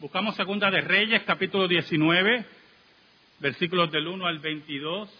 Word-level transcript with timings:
Buscamos 0.00 0.34
Segunda 0.34 0.70
de 0.70 0.80
Reyes, 0.80 1.24
capítulo 1.24 1.68
19, 1.68 2.46
versículos 3.38 3.92
del 3.92 4.08
1 4.08 4.26
al 4.26 4.38
22. 4.38 5.10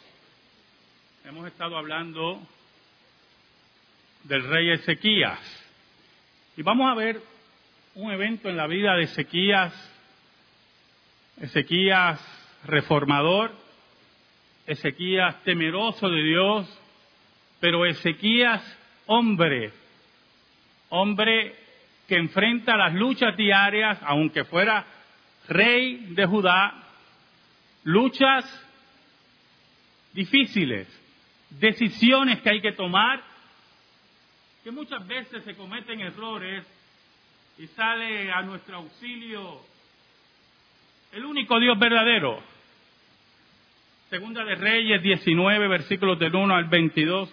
Hemos 1.26 1.46
estado 1.49 1.76
hablando 1.76 2.40
del 4.24 4.43
rey 4.48 4.71
Ezequías. 4.71 5.38
Y 6.56 6.62
vamos 6.62 6.90
a 6.90 6.95
ver 6.95 7.21
un 7.95 8.11
evento 8.11 8.48
en 8.48 8.56
la 8.56 8.66
vida 8.66 8.94
de 8.94 9.03
Ezequías, 9.03 9.74
Ezequías 11.42 12.19
reformador, 12.65 13.53
Ezequías 14.67 15.44
temeroso 15.44 16.09
de 16.09 16.23
Dios, 16.23 16.80
pero 17.60 17.84
Ezequías 17.84 18.62
hombre, 19.05 19.73
hombre 20.88 21.55
que 22.11 22.16
enfrenta 22.16 22.77
las 22.77 22.92
luchas 22.92 23.37
diarias, 23.37 23.97
aunque 24.02 24.43
fuera 24.43 24.84
rey 25.47 26.09
de 26.09 26.27
Judá, 26.27 26.75
luchas 27.84 28.45
difíciles, 30.12 30.89
decisiones 31.51 32.41
que 32.41 32.51
hay 32.51 32.61
que 32.61 32.73
tomar, 32.73 33.23
que 34.65 34.73
muchas 34.73 35.07
veces 35.07 35.45
se 35.45 35.55
cometen 35.55 36.01
errores 36.01 36.67
y 37.59 37.69
sale 37.69 38.33
a 38.33 38.42
nuestro 38.42 38.79
auxilio 38.79 39.61
el 41.12 41.25
único 41.25 41.61
Dios 41.61 41.79
verdadero. 41.79 42.42
Segunda 44.09 44.45
de 44.45 44.56
Reyes 44.56 45.01
19, 45.01 45.69
versículos 45.69 46.19
del 46.19 46.34
1 46.34 46.56
al 46.56 46.65
22, 46.65 47.33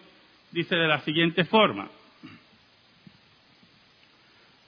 dice 0.52 0.76
de 0.76 0.88
la 0.88 1.00
siguiente 1.00 1.46
forma. 1.46 1.90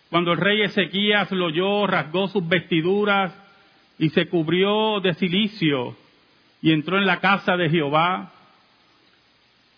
Cuando 0.10 0.32
el 0.32 0.40
rey 0.40 0.62
Ezequías 0.62 1.32
lo 1.32 1.46
oyó, 1.46 1.86
rasgó 1.86 2.28
sus 2.28 2.48
vestiduras 2.48 3.32
y 4.00 4.10
se 4.10 4.28
cubrió 4.28 5.00
de 5.02 5.14
silicio 5.14 5.96
y 6.62 6.72
entró 6.72 6.98
en 6.98 7.06
la 7.06 7.20
casa 7.20 7.56
de 7.56 7.70
Jehová 7.70 8.32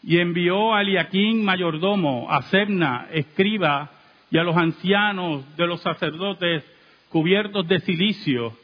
y 0.03 0.19
envió 0.19 0.73
a 0.73 0.81
Eliaquín 0.81 1.43
mayordomo, 1.43 2.31
a 2.31 2.43
Sebna, 2.43 3.07
escriba, 3.11 3.91
y 4.31 4.37
a 4.37 4.43
los 4.43 4.55
ancianos 4.55 5.43
de 5.57 5.67
los 5.67 5.81
sacerdotes 5.81 6.63
cubiertos 7.09 7.67
de 7.67 7.81
silicio, 7.81 8.57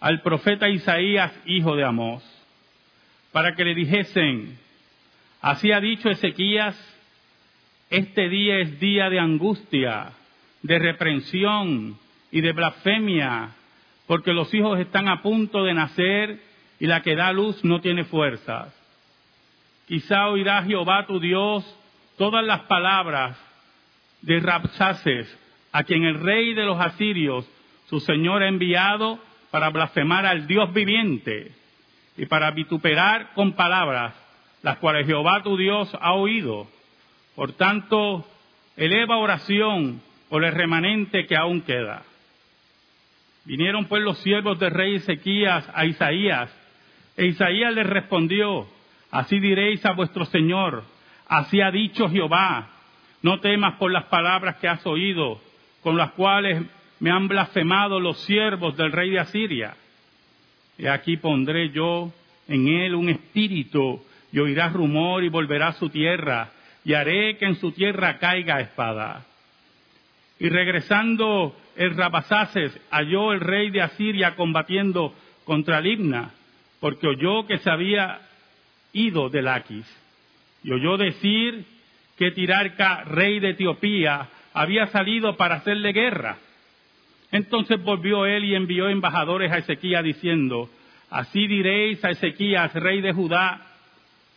al 0.00 0.20
profeta 0.22 0.68
Isaías, 0.68 1.32
hijo 1.46 1.76
de 1.76 1.84
Amós, 1.84 2.24
para 3.30 3.54
que 3.54 3.64
le 3.64 3.74
dijesen, 3.74 4.58
así 5.40 5.70
ha 5.70 5.80
dicho 5.80 6.10
Ezequías, 6.10 6.76
este 7.88 8.28
día 8.28 8.58
es 8.58 8.80
día 8.80 9.08
de 9.08 9.20
angustia 9.20 10.12
de 10.62 10.78
reprensión 10.78 11.98
y 12.30 12.40
de 12.40 12.52
blasfemia, 12.52 13.50
porque 14.06 14.32
los 14.32 14.52
hijos 14.54 14.78
están 14.78 15.08
a 15.08 15.22
punto 15.22 15.64
de 15.64 15.74
nacer 15.74 16.40
y 16.80 16.86
la 16.86 17.02
que 17.02 17.16
da 17.16 17.32
luz 17.32 17.64
no 17.64 17.80
tiene 17.80 18.04
fuerzas. 18.04 18.74
Quizá 19.86 20.28
oirá 20.28 20.62
Jehová 20.64 21.06
tu 21.06 21.20
Dios 21.20 21.64
todas 22.16 22.44
las 22.44 22.60
palabras 22.62 23.38
de 24.22 24.40
Rapsaces, 24.40 25.38
a 25.72 25.84
quien 25.84 26.04
el 26.04 26.20
rey 26.20 26.54
de 26.54 26.64
los 26.64 26.80
asirios, 26.80 27.48
su 27.86 28.00
señor, 28.00 28.42
ha 28.42 28.48
enviado 28.48 29.18
para 29.50 29.70
blasfemar 29.70 30.26
al 30.26 30.46
Dios 30.46 30.72
viviente 30.72 31.52
y 32.16 32.26
para 32.26 32.50
vituperar 32.50 33.32
con 33.34 33.52
palabras 33.52 34.14
las 34.62 34.78
cuales 34.78 35.06
Jehová 35.06 35.42
tu 35.42 35.56
Dios 35.56 35.90
ha 36.00 36.12
oído. 36.14 36.66
Por 37.34 37.52
tanto, 37.52 38.26
eleva 38.76 39.16
oración 39.16 40.02
por 40.28 40.44
el 40.44 40.52
remanente 40.52 41.26
que 41.26 41.36
aún 41.36 41.62
queda. 41.62 42.02
Vinieron 43.44 43.86
pues 43.86 44.02
los 44.02 44.18
siervos 44.18 44.58
del 44.58 44.72
rey 44.72 44.96
Ezequías 44.96 45.68
a 45.74 45.86
Isaías, 45.86 46.50
e 47.16 47.26
Isaías 47.26 47.74
les 47.74 47.86
respondió, 47.86 48.66
así 49.10 49.40
diréis 49.40 49.84
a 49.86 49.92
vuestro 49.92 50.24
Señor, 50.26 50.84
así 51.26 51.60
ha 51.60 51.70
dicho 51.70 52.08
Jehová, 52.08 52.68
no 53.22 53.40
temas 53.40 53.74
por 53.74 53.90
las 53.90 54.04
palabras 54.04 54.56
que 54.56 54.68
has 54.68 54.86
oído, 54.86 55.40
con 55.82 55.96
las 55.96 56.12
cuales 56.12 56.62
me 57.00 57.10
han 57.10 57.26
blasfemado 57.26 58.00
los 58.00 58.18
siervos 58.24 58.76
del 58.76 58.92
rey 58.92 59.10
de 59.10 59.20
Asiria. 59.20 59.74
Y 60.76 60.86
aquí 60.86 61.16
pondré 61.16 61.70
yo 61.70 62.12
en 62.46 62.68
él 62.68 62.94
un 62.94 63.08
espíritu, 63.08 64.02
y 64.30 64.38
oirá 64.38 64.68
rumor 64.68 65.24
y 65.24 65.28
volverá 65.28 65.68
a 65.68 65.72
su 65.72 65.88
tierra, 65.88 66.50
y 66.84 66.94
haré 66.94 67.36
que 67.38 67.46
en 67.46 67.56
su 67.56 67.72
tierra 67.72 68.18
caiga 68.18 68.60
espada. 68.60 69.24
Y 70.38 70.48
regresando 70.48 71.56
el 71.76 71.96
Rabasaces, 71.96 72.78
halló 72.90 73.32
el 73.32 73.40
rey 73.40 73.70
de 73.70 73.82
Asiria 73.82 74.36
combatiendo 74.36 75.14
contra 75.44 75.80
Libna, 75.80 76.30
porque 76.80 77.08
oyó 77.08 77.46
que 77.46 77.58
se 77.58 77.70
había 77.70 78.20
ido 78.92 79.28
de 79.28 79.42
Laquis. 79.42 79.86
Y 80.62 80.72
oyó 80.72 80.96
decir 80.96 81.64
que 82.16 82.30
Tirarca, 82.32 83.04
rey 83.04 83.40
de 83.40 83.50
Etiopía, 83.50 84.28
había 84.52 84.86
salido 84.88 85.36
para 85.36 85.56
hacerle 85.56 85.92
guerra. 85.92 86.38
Entonces 87.30 87.82
volvió 87.82 88.26
él 88.26 88.44
y 88.44 88.54
envió 88.54 88.88
embajadores 88.88 89.52
a 89.52 89.58
Ezequías 89.58 90.02
diciendo, 90.02 90.68
así 91.10 91.46
diréis 91.46 92.04
a 92.04 92.10
Ezequías, 92.10 92.72
rey 92.74 93.00
de 93.00 93.12
Judá, 93.12 93.60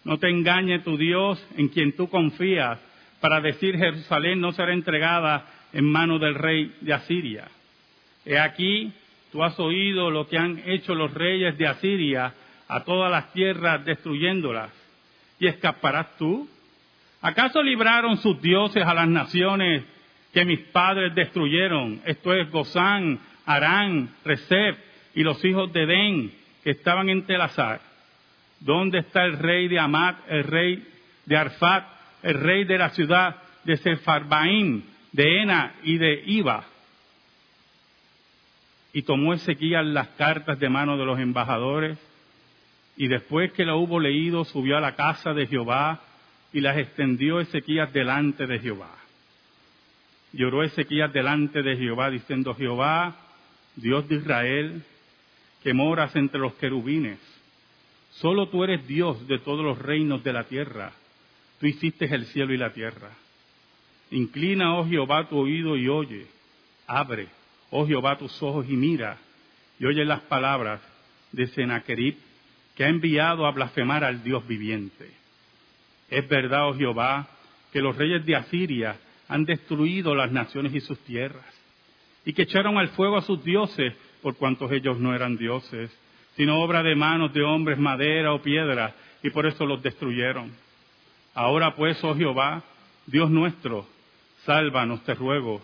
no 0.04 0.18
te 0.18 0.30
engañe 0.30 0.80
tu 0.80 0.98
Dios 0.98 1.44
en 1.58 1.70
quien 1.70 1.96
tú 1.96 2.10
confías, 2.10 2.80
para 3.20 3.40
decir 3.40 3.78
Jerusalén 3.78 4.42
no 4.42 4.52
será 4.52 4.74
entregada 4.74 5.46
en 5.74 5.86
mano 5.86 6.20
del 6.20 6.36
rey 6.36 6.74
de 6.82 6.94
Asiria. 6.94 7.48
He 8.26 8.38
aquí, 8.38 8.92
tú 9.32 9.44
has 9.44 9.60
oído 9.60 10.12
lo 10.12 10.28
que 10.28 10.38
han 10.38 10.62
hecho 10.66 10.94
los 10.94 11.14
reyes 11.14 11.58
de 11.58 11.68
Asiria 11.68 12.34
a 12.68 12.84
todas 12.84 13.12
las 13.12 13.34
tierras 13.34 13.84
destruyéndolas. 13.86 14.72
¿Y 15.40 15.48
escaparás 15.48 16.18
tú? 16.18 16.48
¿Acaso 17.22 17.62
libraron 17.62 18.18
sus 18.18 18.42
dioses 18.42 18.84
a 18.84 18.94
las 18.94 19.08
naciones 19.08 19.84
que 20.34 20.46
mis 20.46 20.60
padres 20.60 21.14
destruyeron? 21.16 22.02
Esto 22.06 22.34
es 22.34 22.50
Gozán, 22.52 23.20
Arán, 23.46 24.10
Recep 24.24 24.78
y 25.16 25.24
los 25.24 25.44
hijos 25.44 25.72
de 25.74 25.86
Den 25.86 26.32
que 26.64 26.72
estaban 26.72 27.10
en 27.10 27.26
Telazar. 27.26 27.82
¿Dónde 28.60 29.00
está 29.00 29.26
el 29.26 29.38
rey 29.40 29.68
de 29.68 29.80
Amat, 29.80 30.20
el 30.30 30.44
rey 30.44 30.88
de 31.26 31.38
Arfat, 31.38 31.86
el 32.24 32.36
rey 32.36 32.64
de 32.66 32.78
la 32.78 32.90
ciudad 32.90 33.36
de 33.64 33.78
Sefarbaín, 33.78 34.86
de 35.12 35.42
Ena 35.42 35.76
y 35.84 35.98
de 35.98 36.24
Iba. 36.26 36.66
Y 38.94 39.04
tomó 39.04 39.34
Ezequías 39.34 39.86
las 39.86 40.10
cartas 40.10 40.60
de 40.60 40.70
mano 40.70 40.98
de 40.98 41.06
los 41.06 41.20
embajadores 41.20 41.98
y 42.98 43.08
después 43.08 43.52
que 43.54 43.66
la 43.66 43.76
hubo 43.76 44.00
leído 44.00 44.44
subió 44.46 44.78
a 44.78 44.82
la 44.82 44.96
casa 44.96 45.34
de 45.34 45.48
Jehová 45.48 46.02
y 46.54 46.60
las 46.60 46.78
extendió 46.78 47.40
Ezequías 47.40 47.92
delante 47.94 48.46
de 48.46 48.60
Jehová. 48.60 48.96
Lloró 50.34 50.64
Ezequías 50.64 51.12
delante 51.12 51.62
de 51.62 51.78
Jehová 51.78 52.10
diciendo, 52.10 52.54
Jehová, 52.56 53.16
Dios 53.76 54.08
de 54.08 54.16
Israel, 54.16 54.84
que 55.64 55.74
moras 55.74 56.16
entre 56.16 56.40
los 56.40 56.54
querubines, 56.56 57.20
solo 58.12 58.50
tú 58.50 58.64
eres 58.64 58.86
Dios 58.88 59.28
de 59.28 59.40
todos 59.40 59.64
los 59.64 59.78
reinos 59.78 60.24
de 60.24 60.34
la 60.34 60.46
tierra, 60.46 60.92
tú 61.60 61.68
hiciste 61.68 62.06
el 62.14 62.26
cielo 62.26 62.54
y 62.54 62.58
la 62.58 62.74
tierra. 62.74 63.12
Inclina, 64.12 64.78
oh 64.78 64.86
Jehová, 64.86 65.28
tu 65.28 65.38
oído 65.38 65.76
y 65.78 65.88
oye. 65.88 66.28
Abre, 66.86 67.28
oh 67.70 67.88
Jehová, 67.88 68.18
tus 68.18 68.42
ojos 68.44 68.66
y 68.70 68.74
mira. 68.74 69.18
Y 69.80 69.86
oye 69.86 70.06
las 70.06 70.22
palabras 70.22 70.82
de 71.32 71.48
Sennacherib, 71.48 72.18
que 72.76 72.84
ha 72.84 72.90
enviado 72.90 73.46
a 73.46 73.52
blasfemar 73.52 74.04
al 74.04 74.24
Dios 74.24 74.46
viviente. 74.48 75.10
Es 76.10 76.28
verdad, 76.28 76.68
oh 76.68 76.76
Jehová, 76.76 77.28
que 77.72 77.82
los 77.82 77.96
reyes 77.96 78.26
de 78.26 78.36
Asiria 78.36 78.98
han 79.30 79.46
destruido 79.46 80.14
las 80.14 80.32
naciones 80.32 80.74
y 80.76 80.82
sus 80.82 81.00
tierras, 81.00 81.46
y 82.26 82.34
que 82.34 82.42
echaron 82.44 82.78
al 82.78 82.90
fuego 82.90 83.18
a 83.18 83.22
sus 83.22 83.44
dioses, 83.44 83.94
por 84.22 84.36
cuantos 84.36 84.72
ellos 84.72 85.00
no 85.00 85.16
eran 85.16 85.38
dioses, 85.38 85.90
sino 86.36 86.60
obra 86.60 86.84
de 86.84 86.96
manos 86.96 87.34
de 87.34 87.42
hombres, 87.44 87.78
madera 87.80 88.34
o 88.34 88.42
piedra, 88.42 88.94
y 89.24 89.30
por 89.30 89.46
eso 89.46 89.66
los 89.66 89.82
destruyeron. 89.82 90.52
Ahora 91.34 91.76
pues, 91.76 92.04
oh 92.04 92.16
Jehová, 92.16 92.62
Dios 93.06 93.30
nuestro, 93.30 93.88
Sálvanos, 94.46 95.04
te 95.04 95.14
ruego, 95.14 95.62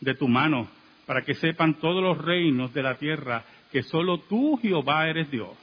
de 0.00 0.14
tu 0.14 0.28
mano, 0.28 0.68
para 1.06 1.22
que 1.22 1.34
sepan 1.34 1.74
todos 1.74 2.02
los 2.02 2.18
reinos 2.18 2.72
de 2.74 2.82
la 2.82 2.96
tierra 2.96 3.44
que 3.72 3.82
solo 3.82 4.18
tú, 4.20 4.58
Jehová, 4.60 5.08
eres 5.08 5.30
Dios. 5.30 5.56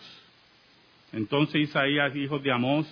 Entonces 1.13 1.61
Isaías, 1.61 2.15
hijo 2.15 2.39
de 2.39 2.51
Amós, 2.51 2.87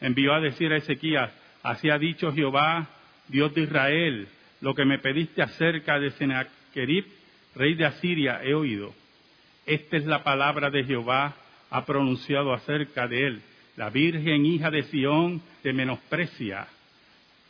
envió 0.00 0.34
a 0.34 0.40
decir 0.40 0.72
a 0.72 0.76
Ezequías, 0.76 1.32
así 1.62 1.90
ha 1.90 1.98
dicho 1.98 2.32
Jehová, 2.32 2.88
Dios 3.28 3.52
de 3.54 3.62
Israel, 3.62 4.28
lo 4.60 4.74
que 4.74 4.84
me 4.84 4.98
pediste 4.98 5.42
acerca 5.42 5.98
de 5.98 6.10
Sennacherib, 6.12 7.04
rey 7.54 7.74
de 7.74 7.84
Asiria, 7.84 8.40
he 8.42 8.54
oído. 8.54 8.94
Esta 9.66 9.96
es 9.96 10.06
la 10.06 10.22
palabra 10.22 10.70
de 10.70 10.84
Jehová, 10.84 11.34
ha 11.70 11.84
pronunciado 11.84 12.52
acerca 12.52 13.08
de 13.08 13.26
él. 13.26 13.42
La 13.76 13.90
Virgen 13.90 14.46
hija 14.46 14.70
de 14.70 14.84
Sión 14.84 15.42
te 15.62 15.72
menosprecia 15.72 16.68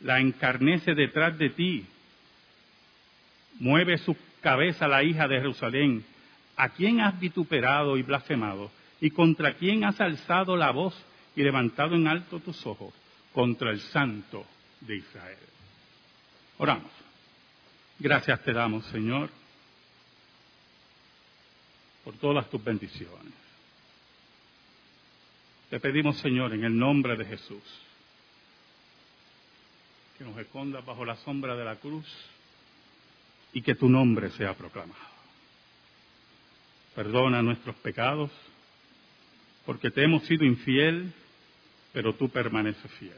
la 0.01 0.19
encarnece 0.19 0.93
detrás 0.93 1.37
de 1.37 1.49
ti. 1.49 1.85
Mueve 3.59 3.97
su 3.97 4.15
cabeza 4.41 4.87
la 4.87 5.03
hija 5.03 5.27
de 5.27 5.37
Jerusalén. 5.37 6.05
¿A 6.55 6.69
quién 6.69 7.01
has 7.01 7.19
vituperado 7.19 7.97
y 7.97 8.03
blasfemado? 8.03 8.71
¿Y 8.99 9.11
contra 9.11 9.53
quién 9.53 9.83
has 9.83 9.99
alzado 10.01 10.55
la 10.55 10.71
voz 10.71 10.95
y 11.35 11.43
levantado 11.43 11.95
en 11.95 12.07
alto 12.07 12.39
tus 12.39 12.65
ojos? 12.65 12.93
Contra 13.33 13.71
el 13.71 13.79
Santo 13.79 14.45
de 14.81 14.97
Israel. 14.97 15.37
Oramos. 16.57 16.91
Gracias 17.99 18.43
te 18.43 18.53
damos, 18.53 18.85
Señor, 18.87 19.29
por 22.03 22.15
todas 22.15 22.47
tus 22.49 22.63
bendiciones. 22.63 23.33
Te 25.69 25.79
pedimos, 25.79 26.17
Señor, 26.17 26.53
en 26.53 26.63
el 26.63 26.77
nombre 26.77 27.15
de 27.17 27.25
Jesús, 27.25 27.63
que 30.17 30.23
nos 30.23 30.37
escondas 30.37 30.83
bajo 30.83 31.05
la 31.05 31.15
sombra 31.17 31.55
de 31.55 31.63
la 31.63 31.75
cruz 31.75 32.05
y 33.53 33.61
que 33.61 33.75
tu 33.75 33.87
nombre 33.87 34.31
sea 34.31 34.55
proclamado. 34.55 34.99
Perdona 36.95 37.43
nuestros 37.43 37.75
pecados, 37.77 38.31
porque 39.65 39.91
te 39.91 40.03
hemos 40.03 40.23
sido 40.23 40.43
infiel, 40.43 41.13
pero 41.93 42.15
tú 42.15 42.29
permaneces 42.29 42.91
fiel. 42.93 43.17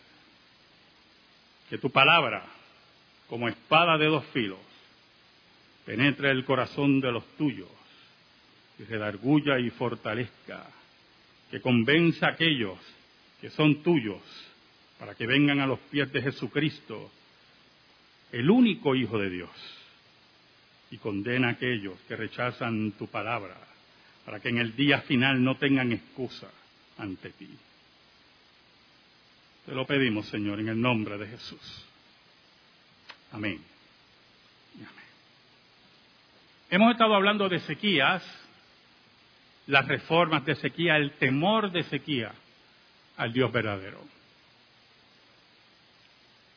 Que 1.69 1.77
tu 1.77 1.89
palabra, 1.89 2.45
como 3.29 3.47
espada 3.47 3.97
de 3.97 4.07
dos 4.07 4.25
filos, 4.33 4.59
penetre 5.85 6.31
el 6.31 6.43
corazón 6.43 6.99
de 6.99 7.11
los 7.11 7.25
tuyos 7.37 7.69
y 8.77 8.83
redarguya 8.83 9.59
y 9.59 9.69
fortalezca, 9.69 10.67
que 11.49 11.61
convenza 11.61 12.27
a 12.27 12.31
aquellos 12.31 12.77
que 13.39 13.49
son 13.51 13.81
tuyos 13.83 14.21
para 14.99 15.15
que 15.15 15.25
vengan 15.25 15.61
a 15.61 15.65
los 15.65 15.79
pies 15.79 16.11
de 16.11 16.21
Jesucristo, 16.21 17.09
el 18.33 18.49
único 18.49 18.95
Hijo 18.95 19.17
de 19.17 19.29
Dios, 19.29 19.49
y 20.91 20.97
condena 20.97 21.47
a 21.47 21.51
aquellos 21.51 21.97
que 22.07 22.17
rechazan 22.17 22.91
tu 22.91 23.07
palabra, 23.07 23.55
para 24.25 24.41
que 24.41 24.49
en 24.49 24.57
el 24.57 24.75
día 24.75 25.01
final 25.01 25.41
no 25.41 25.55
tengan 25.55 25.93
excusa 25.93 26.49
ante 26.97 27.29
ti. 27.29 27.49
Te 29.65 29.73
lo 29.73 29.85
pedimos, 29.85 30.27
Señor, 30.27 30.59
en 30.59 30.67
el 30.67 30.81
nombre 30.81 31.17
de 31.17 31.27
Jesús. 31.27 31.85
Amén. 33.31 33.63
amén. 34.75 34.89
Hemos 36.71 36.91
estado 36.91 37.15
hablando 37.15 37.47
de 37.47 37.59
sequías, 37.61 38.23
las 39.67 39.87
reformas 39.87 40.43
de 40.45 40.55
sequía, 40.55 40.97
el 40.97 41.11
temor 41.13 41.71
de 41.71 41.83
sequía 41.83 42.33
al 43.15 43.31
Dios 43.31 43.51
verdadero 43.51 44.18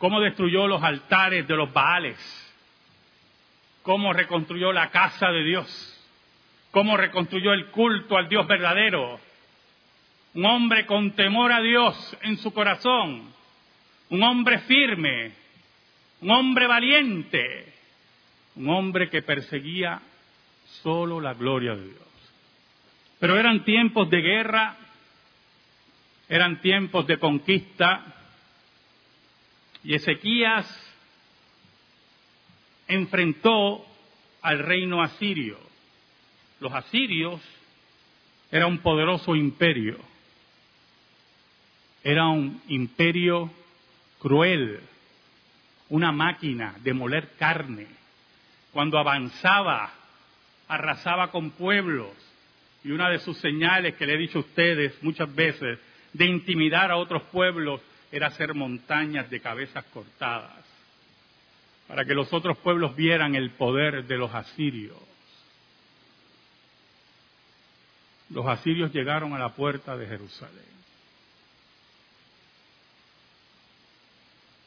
cómo 0.02 0.20
destruyó 0.20 0.66
los 0.66 0.82
altares 0.82 1.46
de 1.46 1.54
los 1.54 1.72
Baales, 1.72 2.18
cómo 3.82 4.12
reconstruyó 4.12 4.72
la 4.72 4.90
casa 4.90 5.28
de 5.30 5.44
Dios, 5.44 6.10
cómo 6.72 6.96
reconstruyó 6.96 7.52
el 7.52 7.66
culto 7.66 8.16
al 8.16 8.28
Dios 8.28 8.44
verdadero. 8.48 9.20
Un 10.34 10.44
hombre 10.44 10.86
con 10.86 11.12
temor 11.12 11.52
a 11.52 11.60
Dios 11.60 12.18
en 12.22 12.36
su 12.38 12.52
corazón, 12.52 13.32
un 14.08 14.22
hombre 14.24 14.58
firme, 14.62 15.34
un 16.20 16.32
hombre 16.32 16.66
valiente, 16.66 17.72
un 18.56 18.70
hombre 18.70 19.08
que 19.08 19.22
perseguía 19.22 20.02
solo 20.82 21.20
la 21.20 21.34
gloria 21.34 21.76
de 21.76 21.84
Dios. 21.84 22.32
Pero 23.20 23.38
eran 23.38 23.64
tiempos 23.64 24.10
de 24.10 24.20
guerra, 24.20 24.76
eran 26.28 26.60
tiempos 26.60 27.06
de 27.06 27.18
conquista, 27.20 28.16
y 29.84 29.94
Ezequías 29.94 30.66
enfrentó 32.86 33.84
al 34.42 34.60
reino 34.60 35.02
asirio. 35.02 35.58
Los 36.60 36.72
asirios 36.72 37.40
era 38.50 38.66
un 38.66 38.78
poderoso 38.78 39.34
imperio. 39.34 39.98
Era 42.04 42.26
un 42.26 42.60
imperio 42.68 43.50
cruel, 44.18 44.80
una 45.88 46.12
máquina 46.12 46.76
de 46.82 46.92
moler 46.92 47.30
carne. 47.36 47.86
Cuando 48.72 48.98
avanzaba, 48.98 49.92
arrasaba 50.68 51.30
con 51.30 51.50
pueblos. 51.50 52.10
Y 52.84 52.90
una 52.90 53.08
de 53.10 53.20
sus 53.20 53.38
señales 53.38 53.94
que 53.94 54.06
le 54.06 54.14
he 54.14 54.18
dicho 54.18 54.38
a 54.38 54.42
ustedes 54.42 55.00
muchas 55.02 55.32
veces, 55.34 55.78
de 56.12 56.26
intimidar 56.26 56.90
a 56.90 56.96
otros 56.96 57.22
pueblos, 57.24 57.80
era 58.12 58.26
hacer 58.26 58.54
montañas 58.54 59.28
de 59.30 59.40
cabezas 59.40 59.84
cortadas, 59.86 60.64
para 61.88 62.04
que 62.04 62.14
los 62.14 62.32
otros 62.32 62.58
pueblos 62.58 62.94
vieran 62.94 63.34
el 63.34 63.50
poder 63.52 64.04
de 64.04 64.18
los 64.18 64.32
asirios. 64.34 64.98
Los 68.28 68.46
asirios 68.46 68.92
llegaron 68.92 69.32
a 69.32 69.38
la 69.38 69.50
puerta 69.54 69.96
de 69.96 70.06
Jerusalén. 70.06 70.72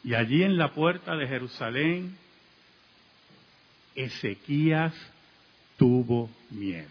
Y 0.04 0.14
allí 0.14 0.44
en 0.44 0.58
la 0.58 0.72
puerta 0.74 1.16
de 1.16 1.28
Jerusalén, 1.28 2.18
Ezequías 3.96 4.94
tuvo 5.78 6.30
miedo. 6.52 6.90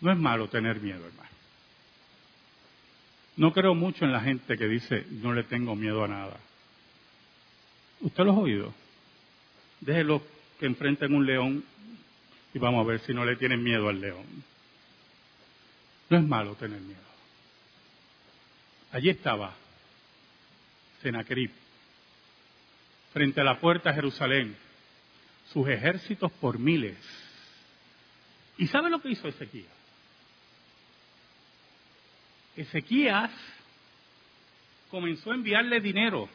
No 0.00 0.12
es 0.12 0.18
malo 0.18 0.48
tener 0.48 0.80
miedo, 0.80 1.06
hermano. 1.06 1.33
No 3.36 3.52
creo 3.52 3.74
mucho 3.74 4.04
en 4.04 4.12
la 4.12 4.20
gente 4.20 4.56
que 4.56 4.68
dice, 4.68 5.06
no 5.10 5.32
le 5.32 5.42
tengo 5.44 5.74
miedo 5.74 6.04
a 6.04 6.08
nada. 6.08 6.36
¿Usted 8.00 8.24
lo 8.24 8.32
ha 8.32 8.38
oído? 8.38 8.74
Déjelo 9.80 10.22
que 10.58 10.66
enfrenten 10.66 11.14
un 11.14 11.26
león 11.26 11.64
y 12.52 12.58
vamos 12.58 12.84
a 12.84 12.88
ver 12.88 13.00
si 13.00 13.12
no 13.12 13.24
le 13.24 13.36
tienen 13.36 13.62
miedo 13.62 13.88
al 13.88 14.00
león. 14.00 14.24
No 16.10 16.18
es 16.18 16.22
malo 16.24 16.54
tener 16.54 16.80
miedo. 16.80 17.00
Allí 18.92 19.10
estaba 19.10 19.54
Senacrib, 21.02 21.50
frente 23.12 23.40
a 23.40 23.44
la 23.44 23.58
puerta 23.58 23.90
de 23.90 23.96
Jerusalén, 23.96 24.56
sus 25.52 25.68
ejércitos 25.68 26.30
por 26.32 26.58
miles. 26.58 26.96
¿Y 28.56 28.68
sabe 28.68 28.88
lo 28.88 29.02
que 29.02 29.10
hizo 29.10 29.28
Ezequiel? 29.28 29.66
Ezequías 32.56 33.30
comenzó 34.90 35.32
a 35.32 35.34
enviarle 35.34 35.80
dinero, 35.80 36.28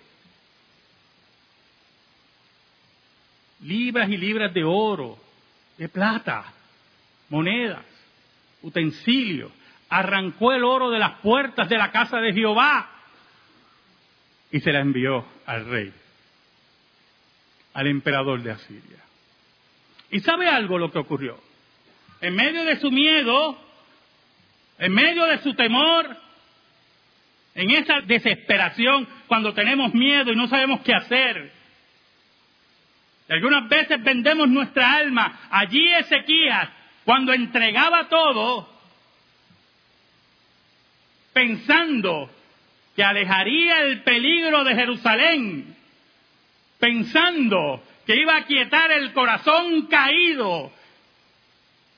libras 3.61 4.09
y 4.09 4.17
libras 4.17 4.53
de 4.53 4.63
oro, 4.63 5.17
de 5.77 5.87
plata, 5.87 6.53
monedas, 7.29 7.85
utensilios, 8.61 9.51
arrancó 9.89 10.51
el 10.51 10.63
oro 10.63 10.91
de 10.91 10.99
las 10.99 11.19
puertas 11.19 11.69
de 11.69 11.77
la 11.77 11.91
casa 11.91 12.17
de 12.19 12.33
Jehová 12.33 12.89
y 14.51 14.59
se 14.59 14.71
la 14.71 14.81
envió 14.81 15.25
al 15.45 15.65
rey, 15.65 15.93
al 17.73 17.87
emperador 17.87 18.41
de 18.41 18.51
Asiria. 18.51 19.03
¿Y 20.11 20.19
sabe 20.19 20.47
algo 20.47 20.77
lo 20.77 20.91
que 20.91 20.99
ocurrió? 20.99 21.39
En 22.21 22.35
medio 22.35 22.65
de 22.65 22.79
su 22.79 22.91
miedo, 22.91 23.57
en 24.79 24.93
medio 24.93 25.25
de 25.25 25.39
su 25.39 25.53
temor, 25.53 26.17
en 27.53 27.71
esa 27.71 27.99
desesperación, 28.01 29.07
cuando 29.27 29.53
tenemos 29.53 29.93
miedo 29.93 30.31
y 30.31 30.35
no 30.35 30.47
sabemos 30.47 30.79
qué 30.81 30.93
hacer. 30.93 31.51
Algunas 33.27 33.67
veces 33.67 34.01
vendemos 34.01 34.47
nuestra 34.47 34.93
alma. 34.93 35.47
Allí 35.51 35.93
Ezequías, 35.93 36.69
cuando 37.03 37.33
entregaba 37.33 38.07
todo, 38.07 38.69
pensando 41.33 42.31
que 42.95 43.03
alejaría 43.03 43.81
el 43.81 44.01
peligro 44.03 44.63
de 44.63 44.75
Jerusalén, 44.75 45.75
pensando 46.79 47.83
que 48.05 48.15
iba 48.15 48.37
a 48.37 48.45
quietar 48.45 48.91
el 48.93 49.11
corazón 49.11 49.87
caído 49.87 50.71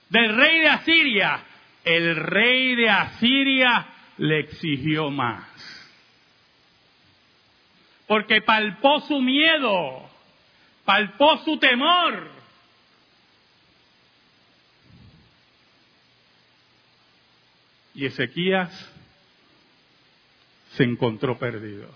del 0.09 0.35
rey 0.35 0.59
de 0.59 0.69
Asiria, 0.69 1.43
el 1.83 2.15
rey 2.15 2.75
de 2.75 2.89
Asiria 2.89 3.87
le 4.17 4.39
exigió 4.39 5.09
más. 5.09 5.47
Porque 8.07 8.41
palpó 8.41 8.99
su 9.01 9.19
miedo, 9.21 10.09
palpó 10.85 11.37
su 11.39 11.57
temor. 11.57 12.29
Y 17.93 18.05
Ezequías 18.05 18.91
se 20.75 20.83
encontró 20.83 21.37
perdido. 21.37 21.89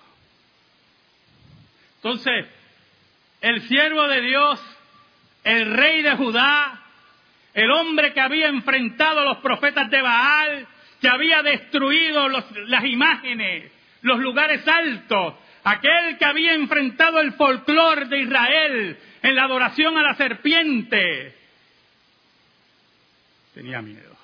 Entonces, 1.97 2.45
el 3.41 3.67
siervo 3.67 4.07
de 4.07 4.21
Dios, 4.21 4.59
el 5.43 5.73
rey 5.73 6.01
de 6.01 6.15
Judá, 6.15 6.84
el 7.55 7.71
hombre 7.71 8.13
que 8.13 8.19
había 8.19 8.47
enfrentado 8.47 9.21
a 9.21 9.23
los 9.23 9.37
profetas 9.37 9.89
de 9.89 10.01
Baal, 10.01 10.67
que 10.99 11.07
había 11.07 11.41
destruido 11.41 12.27
las 12.27 12.85
imágenes, 12.85 13.71
los 14.01 14.19
lugares 14.19 14.67
altos, 14.67 15.35
aquel 15.63 16.17
que 16.17 16.25
había 16.25 16.53
enfrentado 16.53 17.21
el 17.21 17.31
folclore 17.33 18.07
de 18.07 18.19
Israel 18.19 18.99
en 19.21 19.35
la 19.35 19.45
adoración 19.45 19.97
a 19.97 20.03
la 20.03 20.15
serpiente, 20.15 21.33
tenía 23.53 23.81
miedo. 23.81 24.15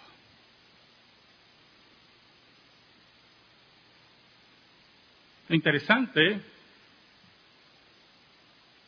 Lo 5.48 5.56
interesante, 5.56 6.42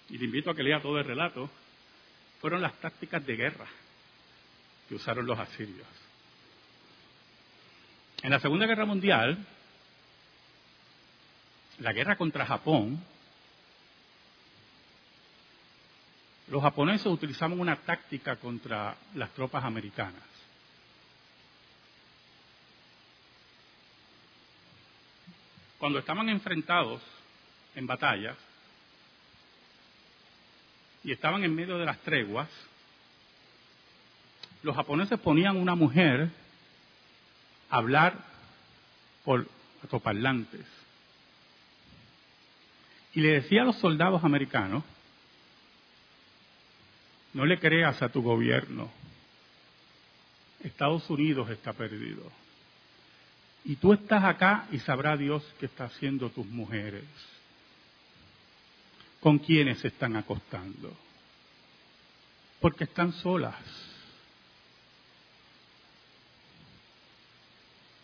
y 0.10 0.18
le 0.18 0.26
invito 0.26 0.52
a 0.52 0.56
que 0.56 0.64
lea 0.64 0.82
todo 0.82 1.00
el 1.00 1.06
relato, 1.06 1.50
fueron 2.42 2.62
las 2.62 2.74
tácticas 2.82 3.26
de 3.26 3.36
guerra 3.38 3.66
que 4.88 4.96
usaron 4.96 5.26
los 5.26 5.40
asirios. 5.40 5.88
En 8.22 8.32
la 8.32 8.40
Segunda 8.40 8.66
Guerra 8.66 8.86
Mundial, 8.86 9.38
la 11.80 11.92
guerra 11.92 12.16
contra 12.16 12.46
Japón, 12.46 13.04
los 16.48 16.62
japoneses 16.62 17.08
utilizaban 17.08 17.60
una 17.60 17.76
táctica 17.76 18.36
contra 18.38 18.96
las 19.16 19.32
tropas 19.32 19.64
americanas. 19.64 20.24
Cuando 25.78 26.00
estaban 26.00 26.30
enfrentados 26.30 27.02
en 27.76 27.88
batallas 27.88 28.38
y 31.04 31.12
estaban 31.12 31.44
en 31.44 31.54
medio 31.54 31.78
de 31.78 31.86
las 31.86 32.00
treguas, 32.00 32.50
los 34.64 34.76
japoneses 34.76 35.20
ponían 35.20 35.58
una 35.58 35.76
mujer 35.76 36.30
a 37.70 37.78
hablar 37.78 38.18
por 39.24 39.48
autoparlantes 39.84 40.66
y 43.14 43.22
le 43.22 43.42
decía 43.42 43.62
a 43.62 43.66
los 43.66 43.78
soldados 43.78 44.24
americanos, 44.24 44.84
no 47.34 47.46
le 47.46 47.60
creas 47.60 48.02
a 48.02 48.10
tu 48.10 48.22
gobierno, 48.24 48.90
Estados 50.64 51.08
Unidos 51.10 51.50
está 51.50 51.74
perdido. 51.74 52.32
Y 53.66 53.76
tú 53.76 53.94
estás 53.94 54.24
acá 54.24 54.68
y 54.72 54.80
sabrá 54.80 55.16
Dios 55.16 55.44
qué 55.60 55.68
está 55.68 55.86
haciendo 55.86 56.30
tus 56.30 56.46
mujeres. 56.46 57.06
¿Con 59.20 59.40
quiénes 59.40 59.80
se 59.80 59.88
están 59.90 60.16
acostando? 60.16 60.94
Porque 62.60 62.86
están 62.86 63.14
solas. 63.14 63.56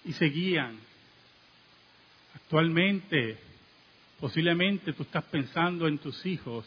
Y 0.09 0.13
seguían. 0.13 0.77
Actualmente 2.35 3.37
Posiblemente 4.19 4.91
tú 4.93 5.03
estás 5.03 5.23
pensando 5.25 5.87
en 5.87 5.97
tus 5.97 6.25
hijos 6.25 6.65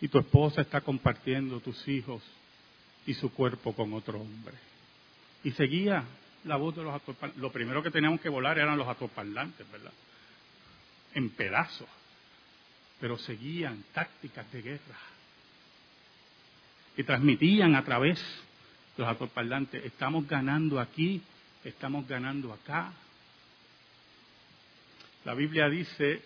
y 0.00 0.08
tu 0.08 0.18
esposa 0.18 0.62
está 0.62 0.80
compartiendo 0.80 1.60
tus 1.60 1.86
hijos 1.88 2.22
y 3.06 3.12
su 3.12 3.32
cuerpo 3.32 3.74
con 3.74 3.92
otro 3.92 4.18
hombre. 4.18 4.54
Y 5.44 5.50
seguía 5.52 6.04
la 6.44 6.56
voz 6.56 6.74
de 6.74 6.82
los 6.82 6.94
atoparlantes. 6.94 7.40
Lo 7.40 7.52
primero 7.52 7.82
que 7.82 7.90
teníamos 7.90 8.20
que 8.20 8.30
volar 8.30 8.58
eran 8.58 8.78
los 8.78 8.88
atoparlantes, 8.88 9.70
¿verdad? 9.70 9.92
En 11.14 11.28
pedazos. 11.30 11.88
Pero 12.98 13.18
seguían 13.18 13.84
tácticas 13.92 14.50
de 14.52 14.62
guerra. 14.62 14.98
Y 16.96 17.04
transmitían 17.04 17.74
a 17.74 17.84
través 17.84 18.18
de 18.96 19.02
los 19.02 19.08
atoparlantes, 19.08 19.84
estamos 19.84 20.26
ganando 20.26 20.80
aquí, 20.80 21.20
estamos 21.64 22.06
ganando 22.06 22.52
acá. 22.52 22.92
La 25.24 25.34
Biblia 25.34 25.68
dice 25.68 26.22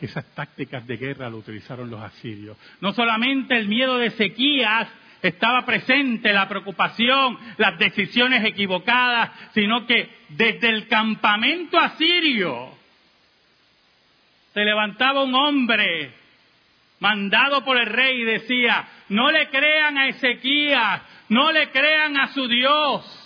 esas 0.00 0.24
tácticas 0.34 0.86
de 0.86 0.96
guerra 0.96 1.30
lo 1.30 1.38
utilizaron 1.38 1.88
los 1.88 2.02
asirios. 2.02 2.56
No 2.80 2.92
solamente 2.92 3.56
el 3.56 3.68
miedo 3.68 3.98
de 3.98 4.10
sequías 4.10 4.88
estaba 5.22 5.64
presente, 5.64 6.32
la 6.32 6.48
preocupación, 6.48 7.38
las 7.56 7.78
decisiones 7.78 8.44
equivocadas, 8.44 9.30
sino 9.54 9.86
que 9.86 10.10
desde 10.30 10.68
el 10.68 10.88
campamento 10.88 11.78
asirio 11.78 12.76
se 14.52 14.60
levantaba 14.64 15.22
un 15.22 15.34
hombre 15.34 16.12
mandado 16.98 17.64
por 17.64 17.78
el 17.78 17.86
rey 17.86 18.22
y 18.22 18.24
decía, 18.24 18.86
no 19.08 19.30
le 19.30 19.48
crean 19.48 19.98
a 19.98 20.08
Ezequías, 20.08 21.02
no 21.28 21.52
le 21.52 21.70
crean 21.70 22.18
a 22.18 22.32
su 22.32 22.46
Dios. 22.48 23.21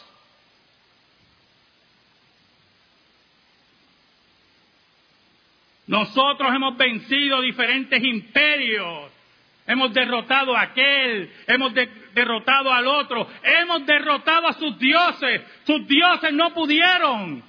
Nosotros 5.87 6.53
hemos 6.55 6.77
vencido 6.77 7.41
diferentes 7.41 8.03
imperios. 8.03 9.13
Hemos 9.67 9.93
derrotado 9.93 10.57
a 10.57 10.63
aquel, 10.63 11.31
hemos 11.47 11.73
derrotado 12.15 12.73
al 12.73 12.87
otro, 12.87 13.29
hemos 13.43 13.85
derrotado 13.85 14.47
a 14.47 14.53
sus 14.53 14.79
dioses. 14.79 15.43
Sus 15.65 15.87
dioses 15.89 16.33
no 16.33 16.55
pudieron 16.55 17.43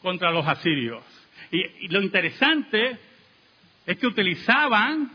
contra 0.00 0.30
los 0.30 0.46
asirios. 0.46 1.02
Y, 1.50 1.88
lo 1.88 2.00
interesante 2.00 2.96
es 3.86 3.98
que 3.98 4.06
utilizaban 4.06 5.10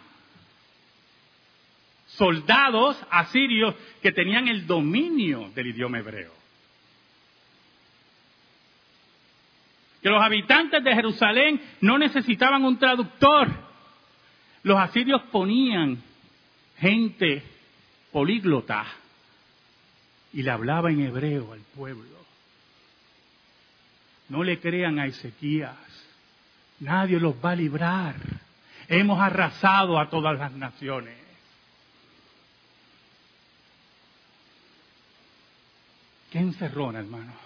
soldados 2.07 2.97
asirios 3.09 3.75
que 4.01 4.11
tenían 4.11 4.47
el 4.47 4.67
dominio 4.67 5.49
del 5.55 5.67
idioma 5.67 5.99
hebreo. 5.99 6.42
Que 10.03 10.09
los 10.09 10.21
habitantes 10.21 10.83
de 10.83 10.93
Jerusalén 10.93 11.61
no 11.79 11.97
necesitaban 11.97 12.65
un 12.65 12.77
traductor. 12.77 13.47
Los 14.61 14.77
asirios 14.77 15.21
ponían 15.31 16.03
gente 16.77 17.41
políglota 18.11 18.85
y 20.33 20.43
le 20.43 20.51
hablaba 20.51 20.91
en 20.91 20.99
hebreo 20.99 21.53
al 21.53 21.61
pueblo. 21.73 22.17
No 24.27 24.43
le 24.43 24.59
crean 24.59 24.99
a 24.99 25.05
Ezequías, 25.05 25.77
nadie 26.81 27.17
los 27.17 27.35
va 27.35 27.51
a 27.51 27.55
librar. 27.55 28.15
Hemos 28.89 29.21
arrasado 29.21 29.97
a 29.97 30.09
todas 30.09 30.37
las 30.37 30.51
naciones. 30.51 31.17
Qué 36.29 36.39
encerrona, 36.39 36.99
hermano. 36.99 37.42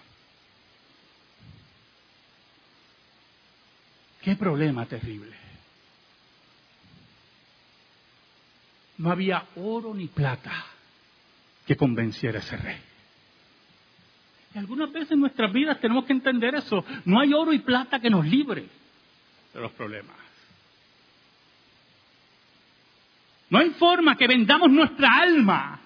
Qué 4.27 4.35
problema 4.35 4.85
terrible. 4.85 5.33
No 8.97 9.09
había 9.09 9.41
oro 9.55 9.93
ni 9.93 10.07
plata 10.07 10.65
que 11.65 11.77
convenciera 11.77 12.39
a 12.39 12.41
ese 12.41 12.57
rey. 12.57 12.77
Y 14.53 14.57
algunas 14.57 14.91
veces 14.91 15.11
en 15.11 15.21
nuestras 15.21 15.53
vidas 15.53 15.79
tenemos 15.79 16.03
que 16.03 16.11
entender 16.11 16.55
eso. 16.55 16.83
No 17.05 17.21
hay 17.21 17.33
oro 17.33 17.53
y 17.53 17.59
plata 17.59 18.01
que 18.01 18.09
nos 18.09 18.25
libre 18.25 18.65
de 19.53 19.61
los 19.61 19.71
problemas. 19.71 20.17
No 23.49 23.59
hay 23.59 23.69
forma 23.79 24.17
que 24.17 24.27
vendamos 24.27 24.69
nuestra 24.69 25.07
alma 25.21 25.79